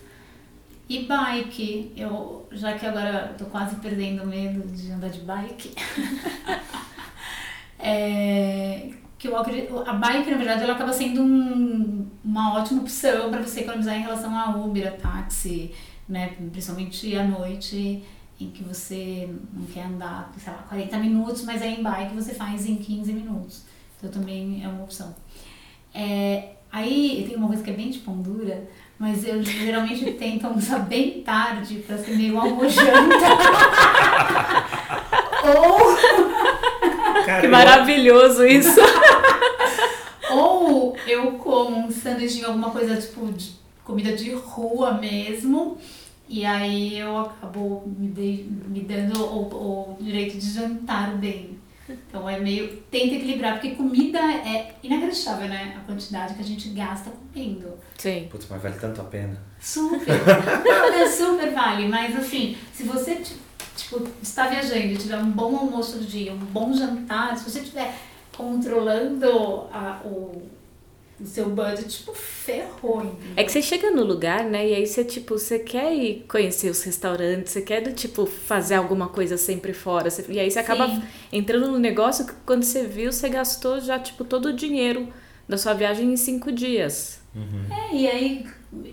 [0.89, 5.73] E bike, eu, já que agora eu tô quase perdendo medo de andar de bike,
[7.79, 8.91] é,
[9.23, 13.41] que eu acredito, a bike, na verdade, ela acaba sendo um, uma ótima opção para
[13.41, 15.71] você economizar em relação a Uber, a táxi,
[16.09, 16.33] né?
[16.51, 18.03] Principalmente à noite,
[18.41, 22.35] em que você não quer andar, sei lá, 40 minutos, mas aí em bike você
[22.35, 23.63] faz em 15 minutos.
[23.97, 25.15] Então também é uma opção.
[25.95, 30.49] É, aí tem uma coisa que é bem de pão dura, mas eu geralmente tento
[30.49, 32.91] almoçar bem tarde para ser meio almojanta.
[35.45, 35.97] Ou
[37.25, 38.81] Cara, Que eu- maravilhoso isso.
[41.13, 43.53] Eu como um sanduíche de alguma coisa tipo de
[43.85, 45.77] comida de rua mesmo.
[46.29, 51.59] E aí eu acabo me, dei- me dando o, o direito de jantar bem.
[51.89, 52.77] Então é meio.
[52.91, 55.75] Tenta equilibrar, porque comida é inacreditável, né?
[55.77, 57.75] A quantidade que a gente gasta comendo.
[57.99, 58.29] Sim.
[58.31, 59.37] Putz, mas vale tanto a pena.
[59.61, 60.07] Super.
[60.65, 63.37] Não, é super vale, mas assim, se você ti-
[63.77, 67.59] tipo, está viajando e tiver um bom almoço do dia, um bom jantar, se você
[67.59, 67.95] estiver
[68.35, 70.43] controlando a, o,
[71.23, 73.03] o seu budget, tipo, ferrou.
[73.05, 73.33] entendeu?
[73.37, 74.69] É que você chega no lugar, né?
[74.69, 78.75] E aí você, tipo, você quer ir conhecer os restaurantes, você quer, do tipo, fazer
[78.75, 80.11] alguma coisa sempre fora.
[80.11, 81.03] você- e aí você acaba Sim.
[81.33, 85.09] entrando no negócio que quando você viu, você gastou já, tipo, todo o dinheiro
[85.49, 87.21] da sua viagem em cinco dias.
[87.71, 88.47] É, e aí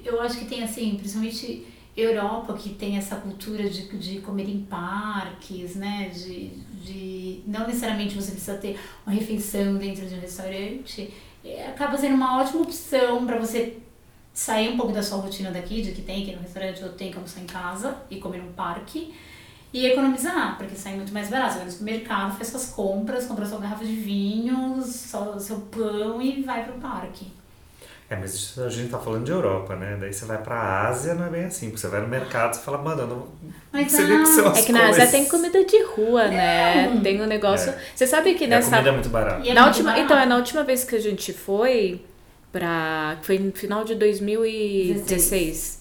[0.06, 1.65] eu acho que tem assim, principalmente
[1.98, 6.10] Europa, que tem essa cultura de, de comer em parques, né?
[6.13, 6.48] De,
[6.82, 11.13] de não necessariamente você precisa ter uma refeição dentro de um restaurante.
[11.43, 13.78] É, acaba sendo uma ótima opção para você
[14.34, 17.12] sair um pouco da sua rotina daqui, de que tem que no restaurante ou tem
[17.12, 19.13] que almoçar em casa e comer num parque.
[19.71, 21.54] E economizar, porque sai muito mais barato.
[21.54, 26.41] Você vai no supermercado, faz suas compras, compra sua garrafa de vinho, seu pão e
[26.41, 27.28] vai pro parque.
[28.10, 29.95] É, mas a gente tá falando de Europa, né?
[30.00, 31.67] Daí você vai pra Ásia, não é bem assim.
[31.67, 33.28] Porque você vai no mercado e fala, mano, eu não
[33.72, 36.89] Mas o que são ah, as É que na Ásia tem comida de rua, né?
[36.89, 37.02] Não.
[37.02, 37.69] Tem um negócio.
[37.69, 37.78] É.
[37.93, 38.72] Você sabe que E a nessa.
[38.72, 39.48] comida é muito barata.
[39.48, 40.06] É na última, barato.
[40.06, 42.02] então, é na última vez que a gente foi
[42.52, 43.19] pra.
[43.22, 45.80] Foi no final de 2016.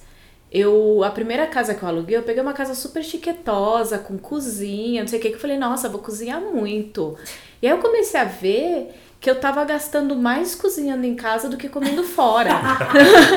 [0.51, 5.03] Eu, a primeira casa que eu aluguei, eu peguei uma casa super chiquetosa, com cozinha,
[5.03, 7.17] não sei o que, que eu falei, nossa, vou cozinhar muito.
[7.61, 11.57] E aí eu comecei a ver que eu tava gastando mais cozinhando em casa do
[11.57, 12.51] que comendo fora.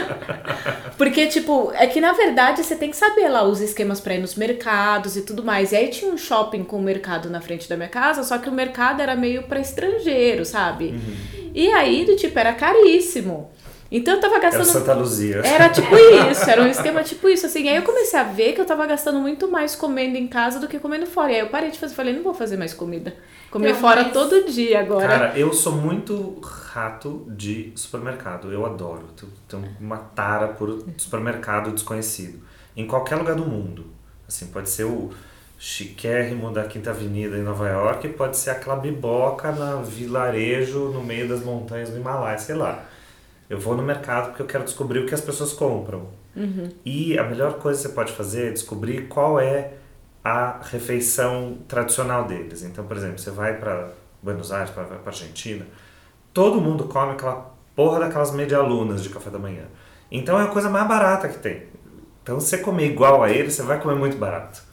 [0.95, 4.19] Porque, tipo, é que na verdade você tem que saber lá os esquemas pra ir
[4.19, 5.71] nos mercados e tudo mais.
[5.71, 8.47] E aí tinha um shopping com o mercado na frente da minha casa, só que
[8.47, 10.93] o mercado era meio pra estrangeiro, sabe?
[11.53, 13.49] E aí, do tipo, era caríssimo.
[13.91, 14.65] Então eu tava Era gastando.
[14.65, 15.41] Santa Luzia.
[15.45, 15.93] Era tipo
[16.32, 17.67] isso, era um esquema tipo isso, assim.
[17.67, 20.67] Aí eu comecei a ver que eu tava gastando muito mais comendo em casa do
[20.67, 21.32] que comendo fora.
[21.32, 23.13] E aí eu parei de fazer, falei, não vou fazer mais comida.
[23.51, 25.06] Comer Não, fora mas- todo dia agora.
[25.08, 28.49] Cara, eu sou muito rato de supermercado.
[28.54, 29.10] Eu adoro.
[29.17, 32.39] Tenho- Tenho uma tara por supermercado desconhecido.
[32.77, 33.88] Em qualquer lugar do mundo.
[34.25, 35.10] Assim, pode ser o
[35.60, 41.27] chiquérrimo da Quinta Avenida em Nova York, pode ser aquela biboca na vilarejo no meio
[41.30, 42.86] das montanhas do Himalaia, sei lá.
[43.51, 46.07] Eu vou no mercado porque eu quero descobrir o que as pessoas compram.
[46.85, 49.73] E a melhor coisa que você pode fazer é descobrir qual é
[50.23, 52.63] a refeição tradicional deles.
[52.63, 53.89] Então, por exemplo, você vai para
[54.23, 55.65] Buenos Aires, para Argentina,
[56.33, 59.65] todo mundo come aquela porra daquelas medialunas de café da manhã.
[60.09, 61.63] Então é a coisa mais barata que tem.
[62.23, 64.63] Então, se você comer igual a eles, você vai comer muito barato.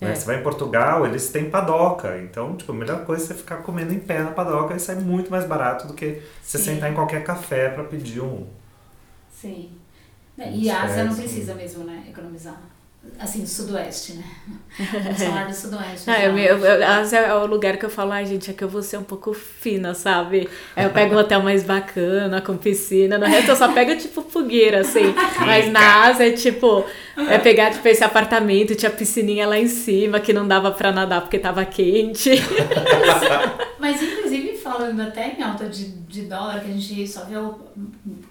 [0.00, 0.12] Né?
[0.12, 0.14] É.
[0.14, 2.18] Você vai em Portugal, eles têm padoca.
[2.22, 4.96] Então, tipo, a melhor coisa é você ficar comendo em pé na padoca e sai
[4.96, 6.58] muito mais barato do que você Sim.
[6.58, 8.46] sentar em qualquer café para pedir um.
[9.30, 9.80] Sim.
[10.38, 12.06] É, E a Ásia não precisa mesmo, né?
[12.08, 12.73] Economizar.
[13.18, 14.24] Assim, do sudoeste, né?
[14.92, 16.06] Vamos falar do sudoeste.
[16.06, 16.22] Não, já.
[16.22, 18.82] eu, eu, eu, é o lugar que eu falo, ai gente, é que eu vou
[18.82, 20.48] ser um pouco fina, sabe?
[20.74, 24.20] Aí eu pego um hotel mais bacana, com piscina, no resto eu só pego tipo
[24.22, 25.14] fogueira, assim.
[25.40, 26.84] Mas na Ásia é tipo,
[27.16, 31.20] é pegar tipo esse apartamento, tinha piscininha lá em cima que não dava pra nadar
[31.20, 32.30] porque tava quente.
[33.78, 37.34] Mas, inclusive, falando até em alta de, de dólar, que a gente só vê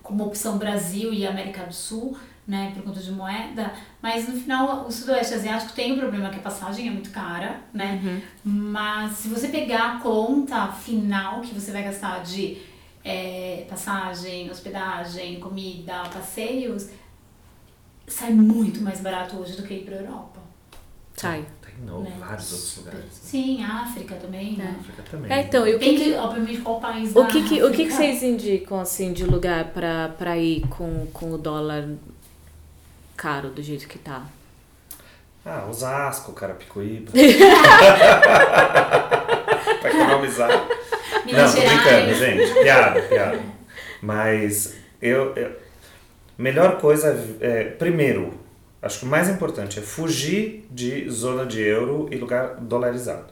[0.01, 4.85] como opção Brasil e América do Sul, né, por conta de moeda, mas no final
[4.85, 8.21] o Sudoeste Asiático tem um problema que a passagem é muito cara, né?
[8.43, 12.57] Mas se você pegar a conta final que você vai gastar de
[13.03, 16.89] é, passagem, hospedagem, comida, passeios,
[18.07, 20.41] sai muito mais barato hoje do que ir pra Europa.
[21.15, 21.45] Sai.
[21.61, 22.13] Tem no, né?
[22.19, 23.01] vários outros lugares.
[23.01, 23.09] né?
[23.11, 24.75] Sim, África também, né?
[24.79, 25.31] África também.
[25.31, 27.91] É, então, e o que, que, obviamente, qual país o que, que, o que, que
[27.91, 29.71] vocês indicam, assim, de lugar
[30.17, 31.87] pra ir com, com o dólar
[33.23, 34.25] caro do jeito que tá?
[35.45, 37.09] Ah, Osasco, Carapicuíba.
[39.81, 40.67] pra economizar.
[41.25, 42.53] Minas Não, tô brincando, gente.
[42.61, 43.39] Piada, piada.
[44.01, 45.55] Mas eu, eu-
[46.37, 47.63] Melhor coisa é.
[47.65, 48.41] Primeiro,
[48.81, 53.27] Acho que o mais importante é fugir de zona de euro e lugar dolarizado.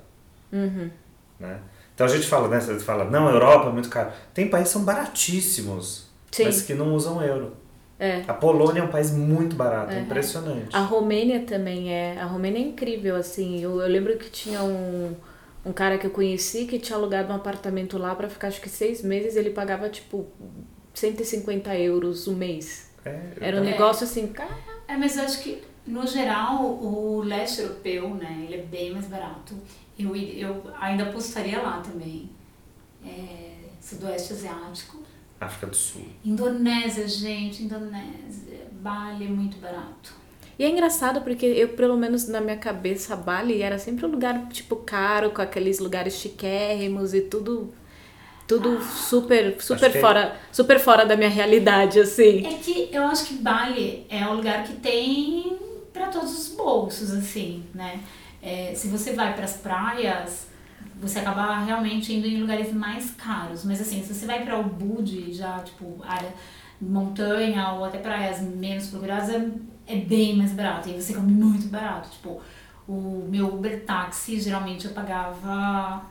[0.50, 1.60] Né?
[1.94, 2.58] Então a gente fala, né?
[2.58, 4.12] Você fala, não, Europa é muito caro.
[4.34, 6.46] Tem países que são baratíssimos, Sim.
[6.46, 7.58] mas que não usam euro.
[8.04, 8.24] É.
[8.28, 10.76] A Polônia é um país muito barato, é impressionante.
[10.76, 12.20] A Romênia também é.
[12.20, 13.60] A Romênia é incrível, assim.
[13.62, 15.16] Eu, eu lembro que tinha um,
[15.64, 18.68] um cara que eu conheci que tinha alugado um apartamento lá pra ficar acho que
[18.70, 19.36] seis meses.
[19.36, 20.26] Ele pagava tipo
[20.96, 22.90] 150 euros o mês.
[23.06, 23.72] É, Era um É.
[23.72, 24.58] negócio assim, cara.
[24.88, 29.06] É, mas eu acho que, no geral, o leste europeu, né, ele é bem mais
[29.06, 29.54] barato.
[30.00, 32.32] Eu, eu ainda apostaria lá também.
[33.06, 35.00] É, Sudoeste Asiático.
[35.42, 36.06] África do Sul.
[36.24, 38.62] Indonésia, gente, Indonésia.
[38.74, 40.14] Bali é muito barato.
[40.58, 44.48] E é engraçado porque eu, pelo menos na minha cabeça, Bali era sempre um lugar,
[44.50, 47.74] tipo, caro, com aqueles lugares chiquérrimos e tudo.
[48.48, 52.46] Tudo super, super que é- fora, super fora da minha realidade, assim.
[52.46, 55.58] É que eu acho que Bali é o lugar que tem
[55.94, 58.02] para todos os bolsos, assim, né?
[58.42, 60.48] É, se você vai para as praias,
[61.02, 63.66] você acaba realmente indo em lugares mais caros.
[63.66, 66.32] Mas assim, se você vai para Ubud, já tipo área
[66.80, 69.42] montanha ou até praias menos procuradas, é,
[69.88, 70.90] é bem mais barato.
[70.90, 72.10] E você come muito barato.
[72.12, 72.42] Tipo,
[72.88, 76.04] o meu Uber táxi, geralmente eu pagava,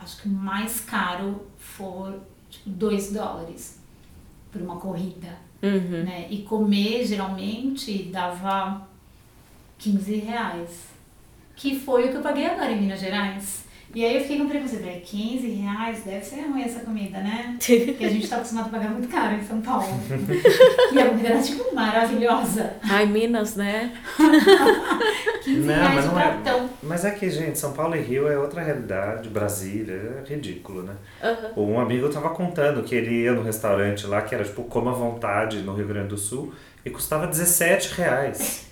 [0.00, 3.80] acho que o mais caro for tipo 2 dólares
[4.50, 6.02] por uma corrida Uhum.
[6.02, 6.26] né?
[6.28, 8.82] E comer geralmente dava
[9.78, 10.88] 15 reais.
[11.54, 13.64] Que foi o que eu paguei agora em Minas Gerais.
[13.94, 17.56] E aí eu fiquei com preconceito, falei, 15 reais, deve ser ruim essa comida, né?
[17.60, 19.86] Porque a gente tá acostumado a pagar muito caro em São Paulo.
[20.92, 22.72] e a comida era tipo maravilhosa.
[22.82, 23.92] Ai, Minas, né?
[25.44, 26.22] 15 Não, reais mas não é.
[26.22, 26.70] pratão.
[26.82, 30.94] Mas é que, gente, São Paulo e Rio é outra realidade, Brasília, é ridículo, né?
[31.56, 34.94] Um amigo tava contando que ele ia no restaurante lá, que era tipo Coma à
[34.94, 36.52] Vontade no Rio Grande do Sul,
[36.84, 38.71] e custava 17 reais.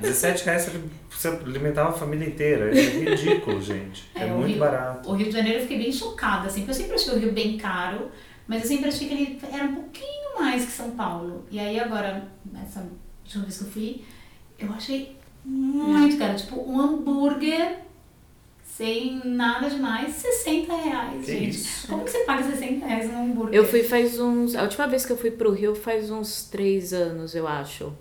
[0.00, 0.68] 17 reais
[1.10, 2.70] você- alimentava a família inteira.
[2.76, 4.04] É ridículo, gente.
[4.14, 5.08] É, É, muito Rio- barato.
[5.10, 7.32] O Rio de Janeiro eu fiquei bem chocada, assim, porque eu sempre achei o Rio
[7.32, 8.10] bem caro,
[8.46, 11.44] mas eu sempre achei que ele era um pouquinho mais que São Paulo.
[11.50, 12.86] E aí agora, nessa
[13.24, 14.04] última vez que eu fui,
[14.58, 16.36] eu achei muito caro.
[16.36, 17.78] Tipo, um hambúrguer
[18.64, 21.50] sem nada demais, 60 reais, Que gente.
[21.50, 21.86] isso?
[21.88, 23.54] Como que você paga 60 reais num hambúrguer?
[23.54, 24.56] Eu fui faz uns.
[24.56, 27.92] A última vez que eu fui pro Rio faz uns três anos, eu acho.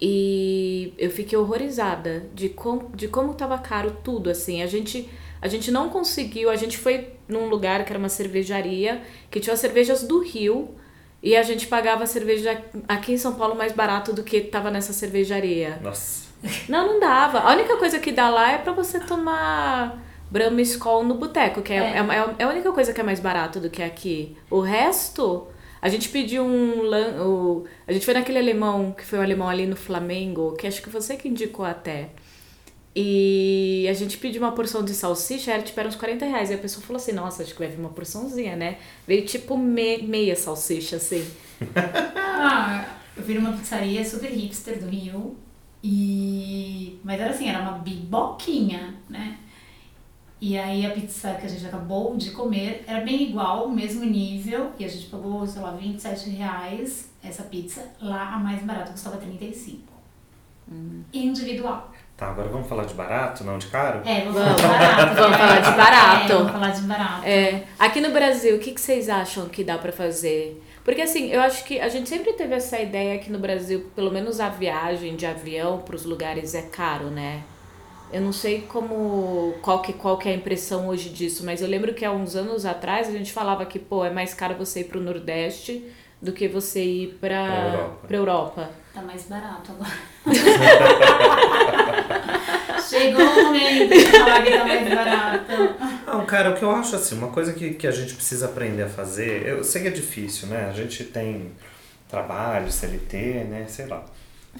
[0.00, 4.62] E eu fiquei horrorizada de, com, de como tava caro tudo, assim.
[4.62, 5.08] A gente,
[5.40, 6.50] a gente não conseguiu.
[6.50, 10.74] A gente foi num lugar que era uma cervejaria, que tinha as cervejas do Rio.
[11.22, 14.70] E a gente pagava a cerveja aqui em São Paulo mais barato do que tava
[14.70, 15.78] nessa cervejaria.
[15.82, 16.24] Nossa.
[16.68, 17.38] Não, não dava.
[17.38, 21.62] A única coisa que dá lá é pra você tomar Brahma e Skol no boteco,
[21.62, 21.96] que é, É.
[21.98, 22.34] é.
[22.40, 24.36] é a única coisa que é mais barato do que aqui.
[24.50, 25.46] O resto,
[25.84, 26.82] a gente pediu um.
[27.22, 30.82] O, a gente foi naquele alemão, que foi o alemão ali no Flamengo, que acho
[30.82, 32.10] que você que indicou até.
[32.96, 36.50] E a gente pediu uma porção de salsicha, era tipo era uns 40 reais.
[36.50, 38.78] E a pessoa falou assim: Nossa, acho que vai vir uma porçãozinha, né?
[39.06, 41.24] Veio tipo me- meia salsicha, assim.
[42.46, 42.84] Ah,
[43.16, 45.36] eu fui numa pizzaria super hipster do Rio.
[45.82, 46.98] E...
[47.04, 49.38] Mas era assim, era uma biboquinha, né?
[50.46, 54.72] E aí a pizza que a gente acabou de comer era bem igual, mesmo nível.
[54.78, 57.82] E a gente pagou, sei lá, 27 reais essa pizza.
[57.98, 59.80] Lá a mais barata custava 35.
[61.14, 61.90] Individual.
[62.14, 64.02] Tá, agora vamos falar de barato, não de caro?
[64.06, 64.38] É, Vamos.
[64.38, 65.14] falar de barato.
[65.16, 66.32] Vamos falar de barato.
[66.32, 67.24] É, vamos falar de barato.
[67.24, 70.62] É, aqui no Brasil, o que, que vocês acham que dá pra fazer?
[70.84, 74.10] Porque assim, eu acho que a gente sempre teve essa ideia que no Brasil, pelo
[74.12, 77.42] menos a viagem de avião pros lugares é caro, né?
[78.14, 81.66] Eu não sei como qual que, qual que é a impressão hoje disso, mas eu
[81.66, 84.82] lembro que há uns anos atrás a gente falava que, pô, é mais caro você
[84.82, 85.84] ir pro Nordeste
[86.22, 88.06] do que você ir pra, Pra Europa.
[88.06, 88.70] pra Europa.
[88.94, 89.90] Tá mais barato agora.
[92.88, 95.52] Chegou o momento de falar que tá mais barato.
[96.06, 98.84] Não, cara, o que eu acho assim, uma coisa que, que a gente precisa aprender
[98.84, 100.68] a fazer, eu sei que é difícil, né?
[100.70, 101.50] A gente tem
[102.08, 103.16] trabalho, CLT,
[103.50, 103.64] né?
[103.66, 104.04] Sei lá,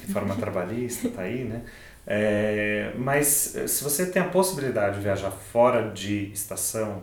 [0.04, 1.60] reforma trabalhista tá aí, né?
[2.06, 7.02] É, mas eh, se você tem a possibilidade de viajar fora de estação,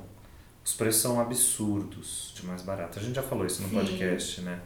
[0.64, 3.00] os preços são absurdos de mais barato.
[3.00, 3.76] A gente já falou isso no Sim.
[3.76, 4.60] podcast, né?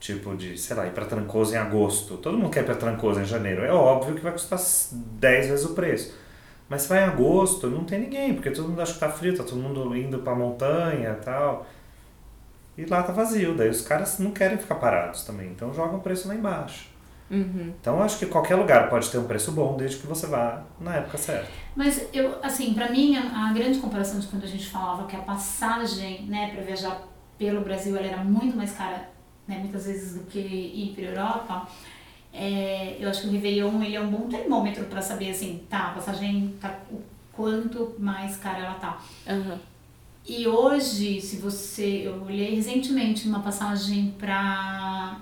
[0.00, 2.16] Tipo de, sei lá, ir pra Trancoso em agosto.
[2.16, 3.64] Todo mundo quer ir pra Trancoso em janeiro.
[3.64, 4.58] É óbvio que vai custar
[4.92, 6.14] 10 vezes o preço.
[6.68, 9.36] Mas se vai em agosto, não tem ninguém, porque todo mundo acha que tá frio,
[9.36, 11.66] tá todo mundo indo pra montanha e tal.
[12.76, 16.00] E lá tá vazio, daí os caras não querem ficar parados também, então jogam o
[16.00, 16.88] preço lá embaixo.
[17.30, 20.62] Então eu acho que qualquer lugar pode ter um preço bom, desde que você vá
[20.80, 21.48] na época certa.
[21.76, 25.14] Mas eu, assim, pra mim, a, a grande comparação de quando a gente falava que
[25.14, 27.02] a passagem, né, pra viajar
[27.36, 29.10] pelo Brasil, ela era muito mais cara,
[29.46, 31.68] né, muitas vezes do que ir pra Europa,
[32.32, 35.88] é, eu acho que o Réveillon ele é um bom termômetro para saber assim, tá,
[35.88, 37.00] a passagem tá o
[37.32, 38.98] quanto mais cara ela tá.
[39.26, 39.58] Aham.
[40.26, 42.02] E hoje, se você.
[42.04, 45.20] Eu olhei recentemente uma passagem pra.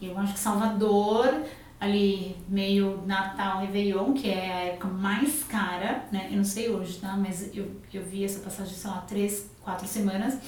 [0.00, 1.42] Eu acho que Salvador,
[1.78, 6.28] ali meio Natal, Réveillon, que é a época mais cara, né?
[6.30, 7.16] Eu não sei hoje, tá?
[7.16, 10.38] Mas eu, eu vi essa passagem, sei lá, três, quatro semanas.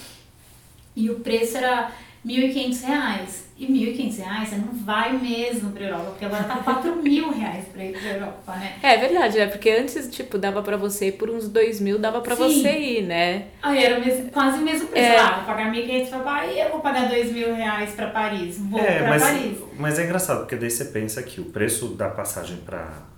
[0.94, 1.90] E o preço era
[2.24, 3.42] 1.500 reais.
[3.58, 7.64] E 1.500 reais você não vai mesmo pra Europa, porque agora tá R$ mil reais
[7.72, 8.72] pra ir pra Europa, né?
[8.82, 9.46] É verdade, né?
[9.46, 12.42] Porque antes, tipo, dava pra você ir por uns dois mil, dava pra Sim.
[12.62, 13.46] você ir, né?
[13.62, 15.06] Aí era o mesmo, quase o mesmo preço.
[15.06, 15.18] É.
[15.18, 18.58] Ah, vou pagar 1.500 pra Bahia, vou pagar 2 mil reais pra Paris.
[18.58, 19.58] Vou É, pra mas, Paris.
[19.78, 23.10] mas é engraçado, porque daí você pensa que o preço da passagem para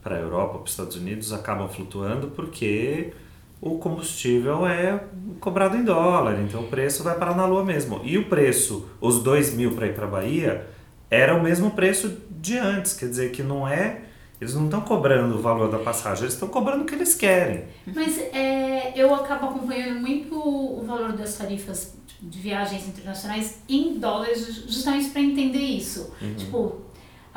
[0.00, 3.12] para a Europa, para os Estados Unidos, acaba flutuando porque
[3.60, 5.02] o combustível é
[5.40, 8.00] cobrado em dólar, então o preço vai parar na lua mesmo.
[8.04, 10.66] E o preço, os dois mil para ir para Bahia,
[11.10, 14.02] era o mesmo preço de antes, quer dizer que não é.
[14.40, 17.64] Eles não estão cobrando o valor da passagem, eles estão cobrando o que eles querem.
[17.86, 24.64] Mas é, eu acabo acompanhando muito o valor das tarifas de viagens internacionais em dólares,
[24.68, 26.12] justamente para entender isso.
[26.36, 26.82] Tipo,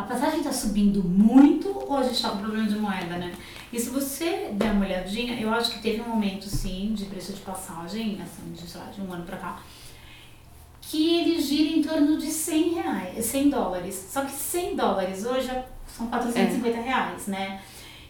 [0.01, 3.33] a passagem está subindo muito ou a gente está com problema de moeda, né?
[3.71, 7.33] E se você der uma olhadinha, eu acho que teve um momento, sim, de preço
[7.33, 9.59] de passagem, assim, de, sei lá, de um ano para cá,
[10.81, 14.07] que ele gira em torno de 100 reais, 100 dólares.
[14.11, 17.61] Só que 100 dólares hoje é- são 450 reais, né?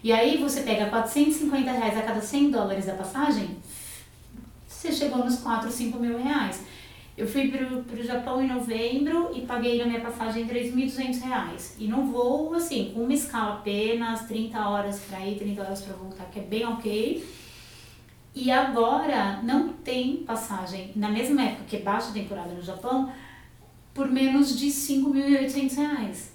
[0.03, 3.57] E aí você pega 450 reais a cada 100 dólares da passagem,
[4.67, 6.61] você chegou nos 4, 5 mil reais.
[7.17, 11.75] Eu fui pro, pro Japão em novembro e paguei na minha passagem 3.200 reais.
[11.77, 15.95] E não vou, assim, com uma escala apenas, 30 horas pra ir, 30 horas pra
[15.95, 17.23] voltar, que é bem ok.
[18.33, 23.11] E agora não tem passagem, na mesma época que é baixa temporada no Japão,
[23.93, 26.31] por menos de 5.800 reais.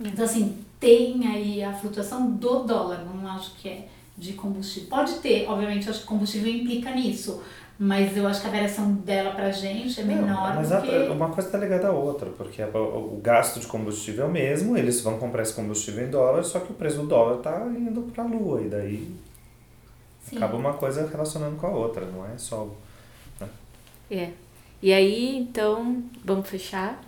[0.00, 4.88] Então, assim, tem aí a flutuação do dólar, não acho que é de combustível.
[4.88, 7.42] Pode ter, obviamente, acho que combustível implica nisso,
[7.82, 11.30] mas eu acho que a variação dela pra gente é menor Mas do a- uma
[11.30, 15.00] coisa está ligada à outra, porque a- o gasto de combustível é o mesmo, eles
[15.00, 18.22] vão comprar esse combustível em dólar, só que o preço do dólar está indo para
[18.22, 19.10] a lua, e daí
[20.28, 20.36] Sim.
[20.36, 22.68] acaba uma coisa relacionando com a outra, não é só.
[24.10, 24.28] É.
[24.82, 27.00] E aí, então, vamos fechar.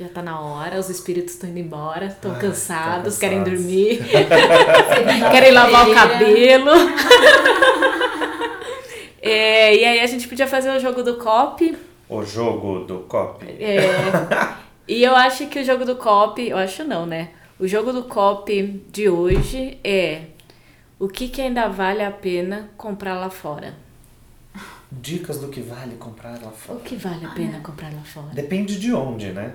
[0.00, 3.62] Já tá na hora, os espíritos estão indo embora, estão cansados, tão querem cansados.
[3.64, 4.00] dormir,
[5.30, 6.70] querem lavar o cabelo.
[9.22, 11.78] É, e aí a gente podia fazer o jogo do COP.
[12.08, 13.46] O jogo do COP.
[13.46, 13.78] É,
[14.88, 17.30] e eu acho que o jogo do COP, eu acho não, né?
[17.58, 20.22] O jogo do COP de hoje é
[20.98, 23.74] o que, que ainda vale a pena comprar lá fora.
[24.90, 26.80] Dicas do que vale comprar lá O fora.
[26.80, 28.28] que vale a pena comprar lá fora?
[28.34, 29.52] Depende de onde, né?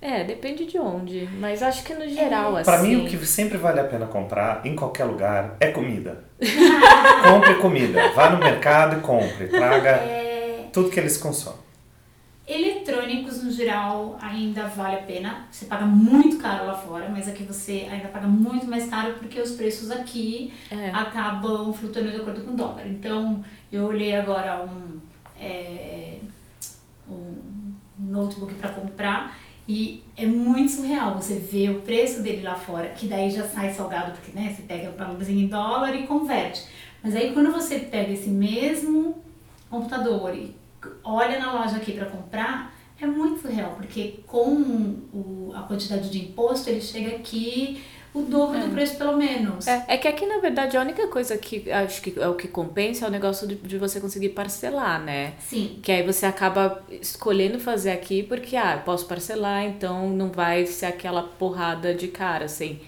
[0.00, 2.70] É, depende de onde, mas acho que no geral, assim.
[2.70, 6.24] Para mim, o que sempre vale a pena comprar em qualquer lugar é comida.
[7.28, 8.08] compre comida.
[8.12, 9.48] Vá no mercado e compre.
[9.48, 11.58] Traga É, tudo que eles consomem.
[12.46, 15.46] Eletrônicos, no geral, ainda vale a pena.
[15.50, 19.38] Você paga muito caro lá fora, mas aqui você ainda paga muito mais caro porque
[19.40, 20.90] os preços aqui É.
[20.90, 22.86] acabam flutuando de acordo com o dólar.
[22.86, 24.98] Então, eu olhei agora um,
[25.38, 26.18] é,
[27.10, 27.34] um
[27.98, 29.36] notebook para comprar
[29.68, 33.70] e é muito surreal você ver o preço dele lá fora, que daí já sai
[33.70, 36.64] salgado, porque né, você pega o valorzinho em dólar e converte.
[37.02, 39.22] Mas aí quando você pega esse mesmo
[39.68, 40.56] computador e
[41.04, 44.54] olha na loja aqui para comprar, é muito surreal, porque com
[45.12, 47.82] o, a quantidade de imposto ele chega aqui
[48.18, 49.66] o dobro do preço pelo menos.
[49.66, 52.48] É, é que aqui, na verdade, a única coisa que acho que é o que
[52.48, 55.34] compensa é o negócio de, de você conseguir parcelar, né?
[55.38, 55.78] Sim.
[55.82, 60.86] Que aí você acaba escolhendo fazer aqui porque, ah, posso parcelar, então não vai ser
[60.86, 62.80] aquela porrada de cara, assim.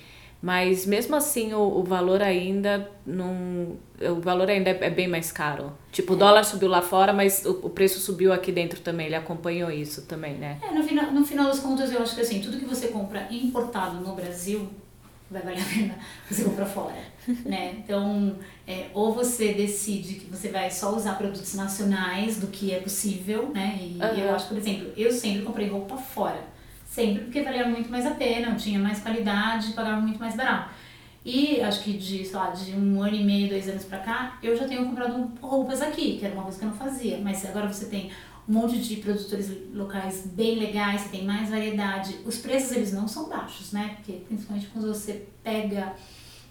[0.43, 3.77] Mas mesmo assim, o, o valor ainda não.
[4.01, 5.73] O valor ainda é, é bem mais caro.
[5.93, 9.07] Tipo, o dólar subiu lá fora, mas o, o preço subiu aqui dentro também.
[9.07, 10.59] Ele acompanhou isso também, né?
[10.63, 13.29] É, no final, no final das contas, eu acho que assim, tudo que você compra
[13.31, 14.67] importado no Brasil
[15.31, 16.97] vai valer a pena você comprar fora,
[17.45, 17.77] né?
[17.79, 22.81] Então, é, ou você decide que você vai só usar produtos nacionais do que é
[22.81, 23.79] possível, né?
[23.81, 24.15] E Aham.
[24.15, 26.51] eu acho, por exemplo, eu sempre comprei roupa fora.
[26.85, 30.71] Sempre porque valia muito mais a pena, tinha mais qualidade, pagava muito mais barato.
[31.25, 34.39] E acho que de, sei lá, de um ano e meio, dois anos pra cá,
[34.43, 37.19] eu já tenho comprado roupas aqui, que era uma coisa que eu não fazia.
[37.23, 38.11] Mas agora você tem
[38.51, 42.19] um monte de produtores locais bem legais, você tem mais variedade.
[42.27, 43.93] Os preços, eles não são baixos, né?
[43.95, 45.93] Porque principalmente quando você pega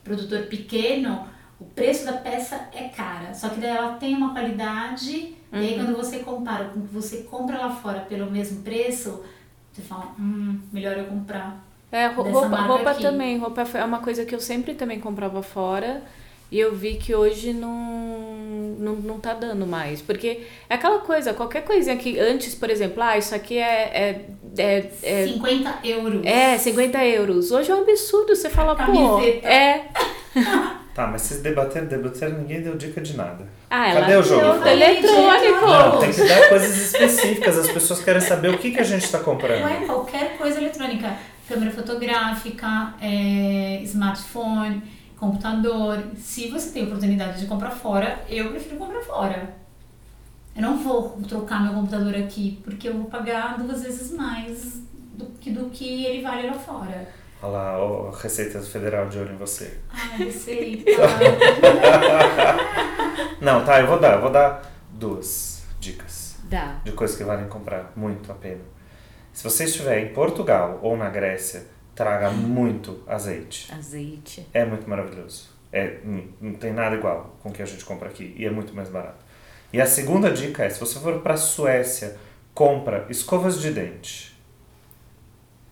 [0.01, 1.27] produtor pequeno,
[1.59, 3.33] o preço da peça é cara.
[3.33, 6.93] Só que daí ela tem uma qualidade, e aí quando você compara com o que
[6.93, 9.21] você compra lá fora pelo mesmo preço,
[9.73, 13.01] você fala, hum, melhor eu comprar É, roupa, roupa aqui.
[13.01, 13.37] também.
[13.37, 16.01] Roupa é uma coisa que eu sempre também comprava fora.
[16.51, 20.01] E eu vi que hoje não, não, não tá dando mais.
[20.01, 24.25] Porque é aquela coisa, qualquer coisinha que antes, por exemplo, ah, isso aqui é,
[24.57, 26.25] é, é, é 50 euros.
[26.25, 27.51] É, 50 euros.
[27.51, 28.35] Hoje é um absurdo.
[28.35, 29.19] Você fala, pô.
[29.21, 29.85] É.
[30.99, 33.47] Tá, mas vocês debateram, debateram, ninguém deu dica de nada.
[33.69, 34.67] Ah, ela Cadê o jogo?
[34.67, 35.65] eletrônico.
[35.65, 37.57] Não, tem que dar coisas específicas.
[37.57, 39.63] As pessoas querem saber o que, que a gente tá comprando.
[39.63, 41.15] Ué, qualquer coisa eletrônica.
[41.47, 44.83] Câmera fotográfica, é, smartphone,
[45.20, 46.03] computador.
[46.17, 49.55] Se você tem oportunidade de comprar fora, eu prefiro comprar fora.
[50.55, 54.82] Eu não vou trocar meu computador aqui, porque eu vou pagar duas vezes mais
[55.13, 57.07] do que, do que ele vale lá fora.
[57.41, 59.80] Olha lá, a Receita Federal de olho em você.
[59.89, 60.91] Ai, receita.
[63.39, 64.61] Não, tá, eu vou dar, eu vou dar
[64.91, 66.82] duas dicas Dá.
[66.84, 68.61] de coisas que valem comprar muito a pena.
[69.32, 71.65] Se você estiver em Portugal ou na Grécia,
[71.99, 73.69] traga muito azeite.
[73.73, 74.47] Azeite.
[74.53, 75.49] É muito maravilhoso.
[75.69, 75.97] É,
[76.39, 78.87] não, tem nada igual com o que a gente compra aqui e é muito mais
[78.87, 79.17] barato.
[79.73, 82.15] E a segunda dica é, se você for para Suécia,
[82.53, 84.33] compra escovas de dente.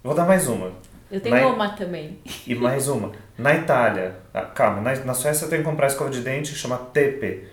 [0.03, 0.73] Vou dar mais uma.
[1.09, 2.19] Eu tenho Na- uma também.
[2.45, 3.13] E mais uma.
[3.37, 6.57] Na Itália, ah, calma, na, na Suécia eu tenho que comprar escova de dente que
[6.57, 7.47] chama TP.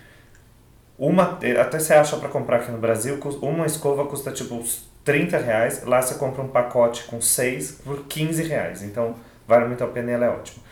[0.99, 4.61] Uma, até você acha para comprar aqui no Brasil, uma escova custa tipo
[5.05, 5.85] 30 reais.
[5.85, 8.83] Lá você compra um pacote com seis por 15 reais.
[8.83, 9.15] Então
[9.47, 10.63] vale muito a pena e ela é ótima.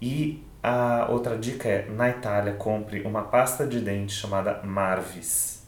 [0.00, 5.58] E a outra dica é, na Itália, compre uma pasta de dente chamada Marvis.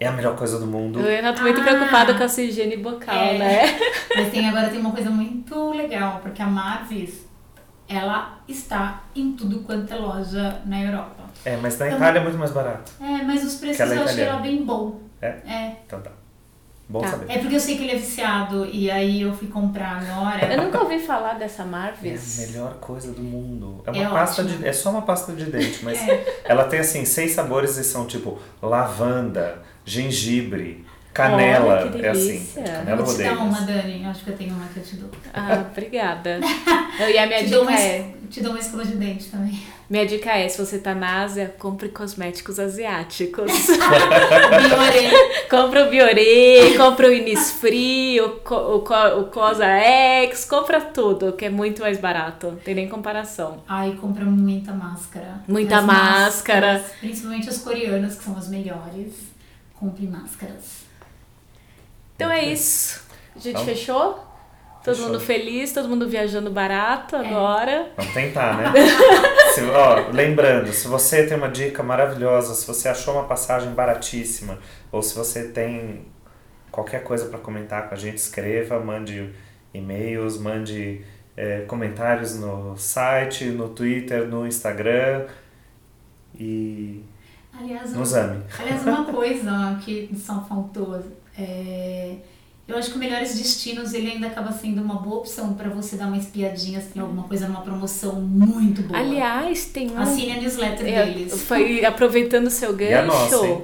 [0.00, 1.00] É a melhor coisa do mundo.
[1.00, 1.64] Eu ainda tô muito Ah.
[1.64, 3.36] preocupada com a sua higiene bucal, É.
[3.38, 3.62] né?
[4.14, 7.26] Mas tem, agora tem uma coisa muito legal, porque a Marvis,
[7.88, 11.24] ela está em tudo quanto é loja na Europa.
[11.44, 12.92] É, mas na Itália é muito mais barato.
[13.00, 15.00] É, mas os preços é eu achei ela bem bom.
[15.20, 15.26] É?
[15.46, 15.76] É.
[15.86, 16.10] Então tá.
[16.90, 17.08] Bom Tá.
[17.08, 17.30] saber.
[17.30, 20.46] É porque eu sei que ele é viciado e aí eu fui comprar agora.
[20.54, 22.38] Eu nunca ouvi falar dessa É a Marvis.
[22.50, 23.82] melhor coisa do mundo.
[23.86, 24.58] É uma É pasta ótimo.
[24.58, 24.66] de.
[24.66, 26.40] É só uma pasta de dente, mas É.
[26.44, 30.86] ela tem assim seis sabores e são tipo lavanda, gengibre,
[31.22, 31.80] canela.
[31.82, 32.26] Olha, que é assim.
[32.26, 32.62] delícia.
[32.62, 34.04] Canela Vou te dar uma, Dani.
[34.06, 35.10] Acho que eu tenho uma que eu te dou.
[35.34, 36.40] Ah, obrigada.
[37.00, 38.10] Eu- E a minha te, dica uma, é.
[38.30, 39.60] te dou uma escova de dente também.
[39.88, 43.50] Minha dica é, se você tá na Ásia, compre cosméticos asiáticos.
[44.58, 45.46] Biore.
[45.48, 51.32] compra o Bioré, compra o Innisfree, o, Co- o, Co- o Cosa X, compra tudo,
[51.32, 52.48] que é muito mais barato.
[52.48, 53.62] Não tem nem comparação.
[53.68, 55.40] Ai, compra muita máscara.
[55.46, 56.66] Muita As máscara.
[56.74, 59.14] máscaras, Principalmente as coreanas, que são as melhores.
[59.74, 60.87] Compre máscaras.
[62.18, 63.00] Então é isso.
[63.36, 64.14] A gente Então, fechou?
[64.84, 65.06] Todo fechou.
[65.12, 67.92] mundo feliz, todo mundo viajando barato agora.
[67.96, 68.72] Vamos tentar, né?
[69.54, 74.58] Se- ó, lembrando, se você tem uma dica maravilhosa, se você achou uma passagem baratíssima,
[74.90, 76.06] ou se você tem
[76.72, 79.32] qualquer coisa para comentar com a gente, escreva, mande
[79.72, 81.04] e-mails, mande
[81.36, 85.26] é, comentários no site, no Twitter, no Instagram
[86.34, 87.04] e
[87.58, 88.42] Aliás, nos ame.
[88.58, 91.00] Aliás, uma coisa que só faltou.
[91.38, 92.14] É,
[92.66, 95.96] eu acho que o Melhores Destinos ele ainda acaba sendo uma boa opção para você
[95.96, 98.98] dar uma espiadinha se tem alguma coisa numa promoção muito boa.
[98.98, 99.98] Aliás, tem um.
[99.98, 101.32] Assine a newsletter É, deles.
[101.42, 103.44] foi aproveitando o seu E a nossa, gancho.
[103.46, 103.62] hein?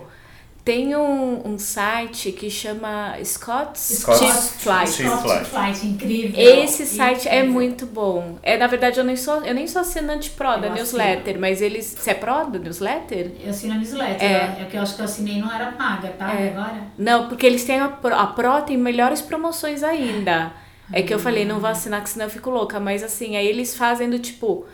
[0.65, 4.93] Tem um, um site que chama Scott's Scott's Flight.
[4.93, 5.45] Cheap Flight.
[5.45, 6.41] Flight, incrível.
[6.41, 7.53] Esse site é Incrível.
[7.53, 8.39] muito bom.
[8.43, 11.95] É, na verdade, eu nem sou, eu nem sou assinante Pro da newsletter, mas eles.
[11.99, 13.33] Você é Pro da newsletter?
[13.45, 14.27] Eu assino a newsletter.
[14.27, 14.61] É.
[14.61, 14.62] É.
[14.62, 16.33] o que eu acho que eu assinei não era paga, tá?
[16.33, 16.49] É.
[16.49, 16.79] Agora?
[16.97, 18.15] Não, porque eles têm a Pro.
[18.15, 20.53] A Pro tem melhores promoções ainda.
[20.93, 22.81] É que eu falei, não vou assinar, que senão eu fico louca.
[22.81, 24.65] Mas assim, aí eles fazem do tipo.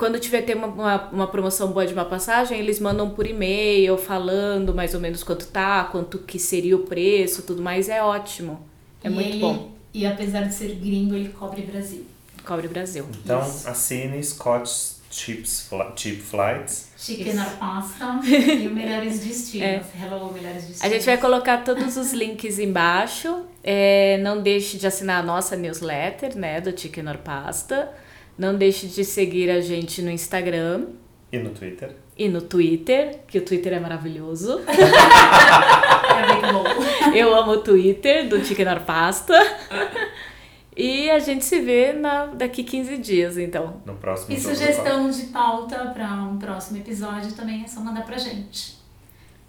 [0.00, 3.98] Quando tiver ter uma, uma, uma promoção boa de uma passagem, eles mandam por e-mail
[3.98, 7.86] falando mais ou menos quanto tá, quanto que seria o preço, tudo mais.
[7.90, 8.66] É ótimo.
[9.04, 9.70] É E muito ele- bom.
[9.92, 12.06] E apesar de ser gringo, ele cobre Brasil.
[12.46, 13.04] Cobre Brasil.
[13.22, 13.68] Então Isso.
[13.68, 16.88] assine Scott's Fli- Cheap Flights.
[16.96, 19.66] Chicken na pasta e o Melhores Destinos.
[19.66, 19.82] É.
[20.02, 20.82] Hello, Melhores Destinos.
[20.82, 23.42] A gente vai colocar todos os links embaixo.
[23.62, 27.90] É, não deixe de assinar a nossa newsletter, né, do Chicken or Pasta.
[28.40, 30.86] Não deixe de seguir a gente no Instagram
[31.30, 31.94] E no Twitter.
[32.16, 34.60] e no Twitter, que o Twitter é maravilhoso.
[36.10, 36.64] É muito bom.
[37.14, 39.34] Eu amo o Twitter do Chicken or Pasta.
[40.76, 43.80] E a gente se vê na, daqui 15 dias, então.
[43.86, 48.18] No próximo E sugestão de pauta para um próximo episódio também é só mandar pra
[48.18, 48.79] gente.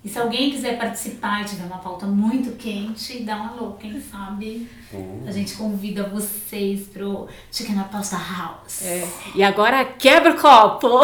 [0.03, 4.01] E se alguém quiser participar e tiver uma pauta muito quente, dá um alô, quem
[4.01, 5.23] sabe Uh.
[5.25, 8.81] a gente convida vocês pro Chicken na Pasta House.
[8.81, 9.07] É.
[9.35, 10.99] E agora quebra o copo!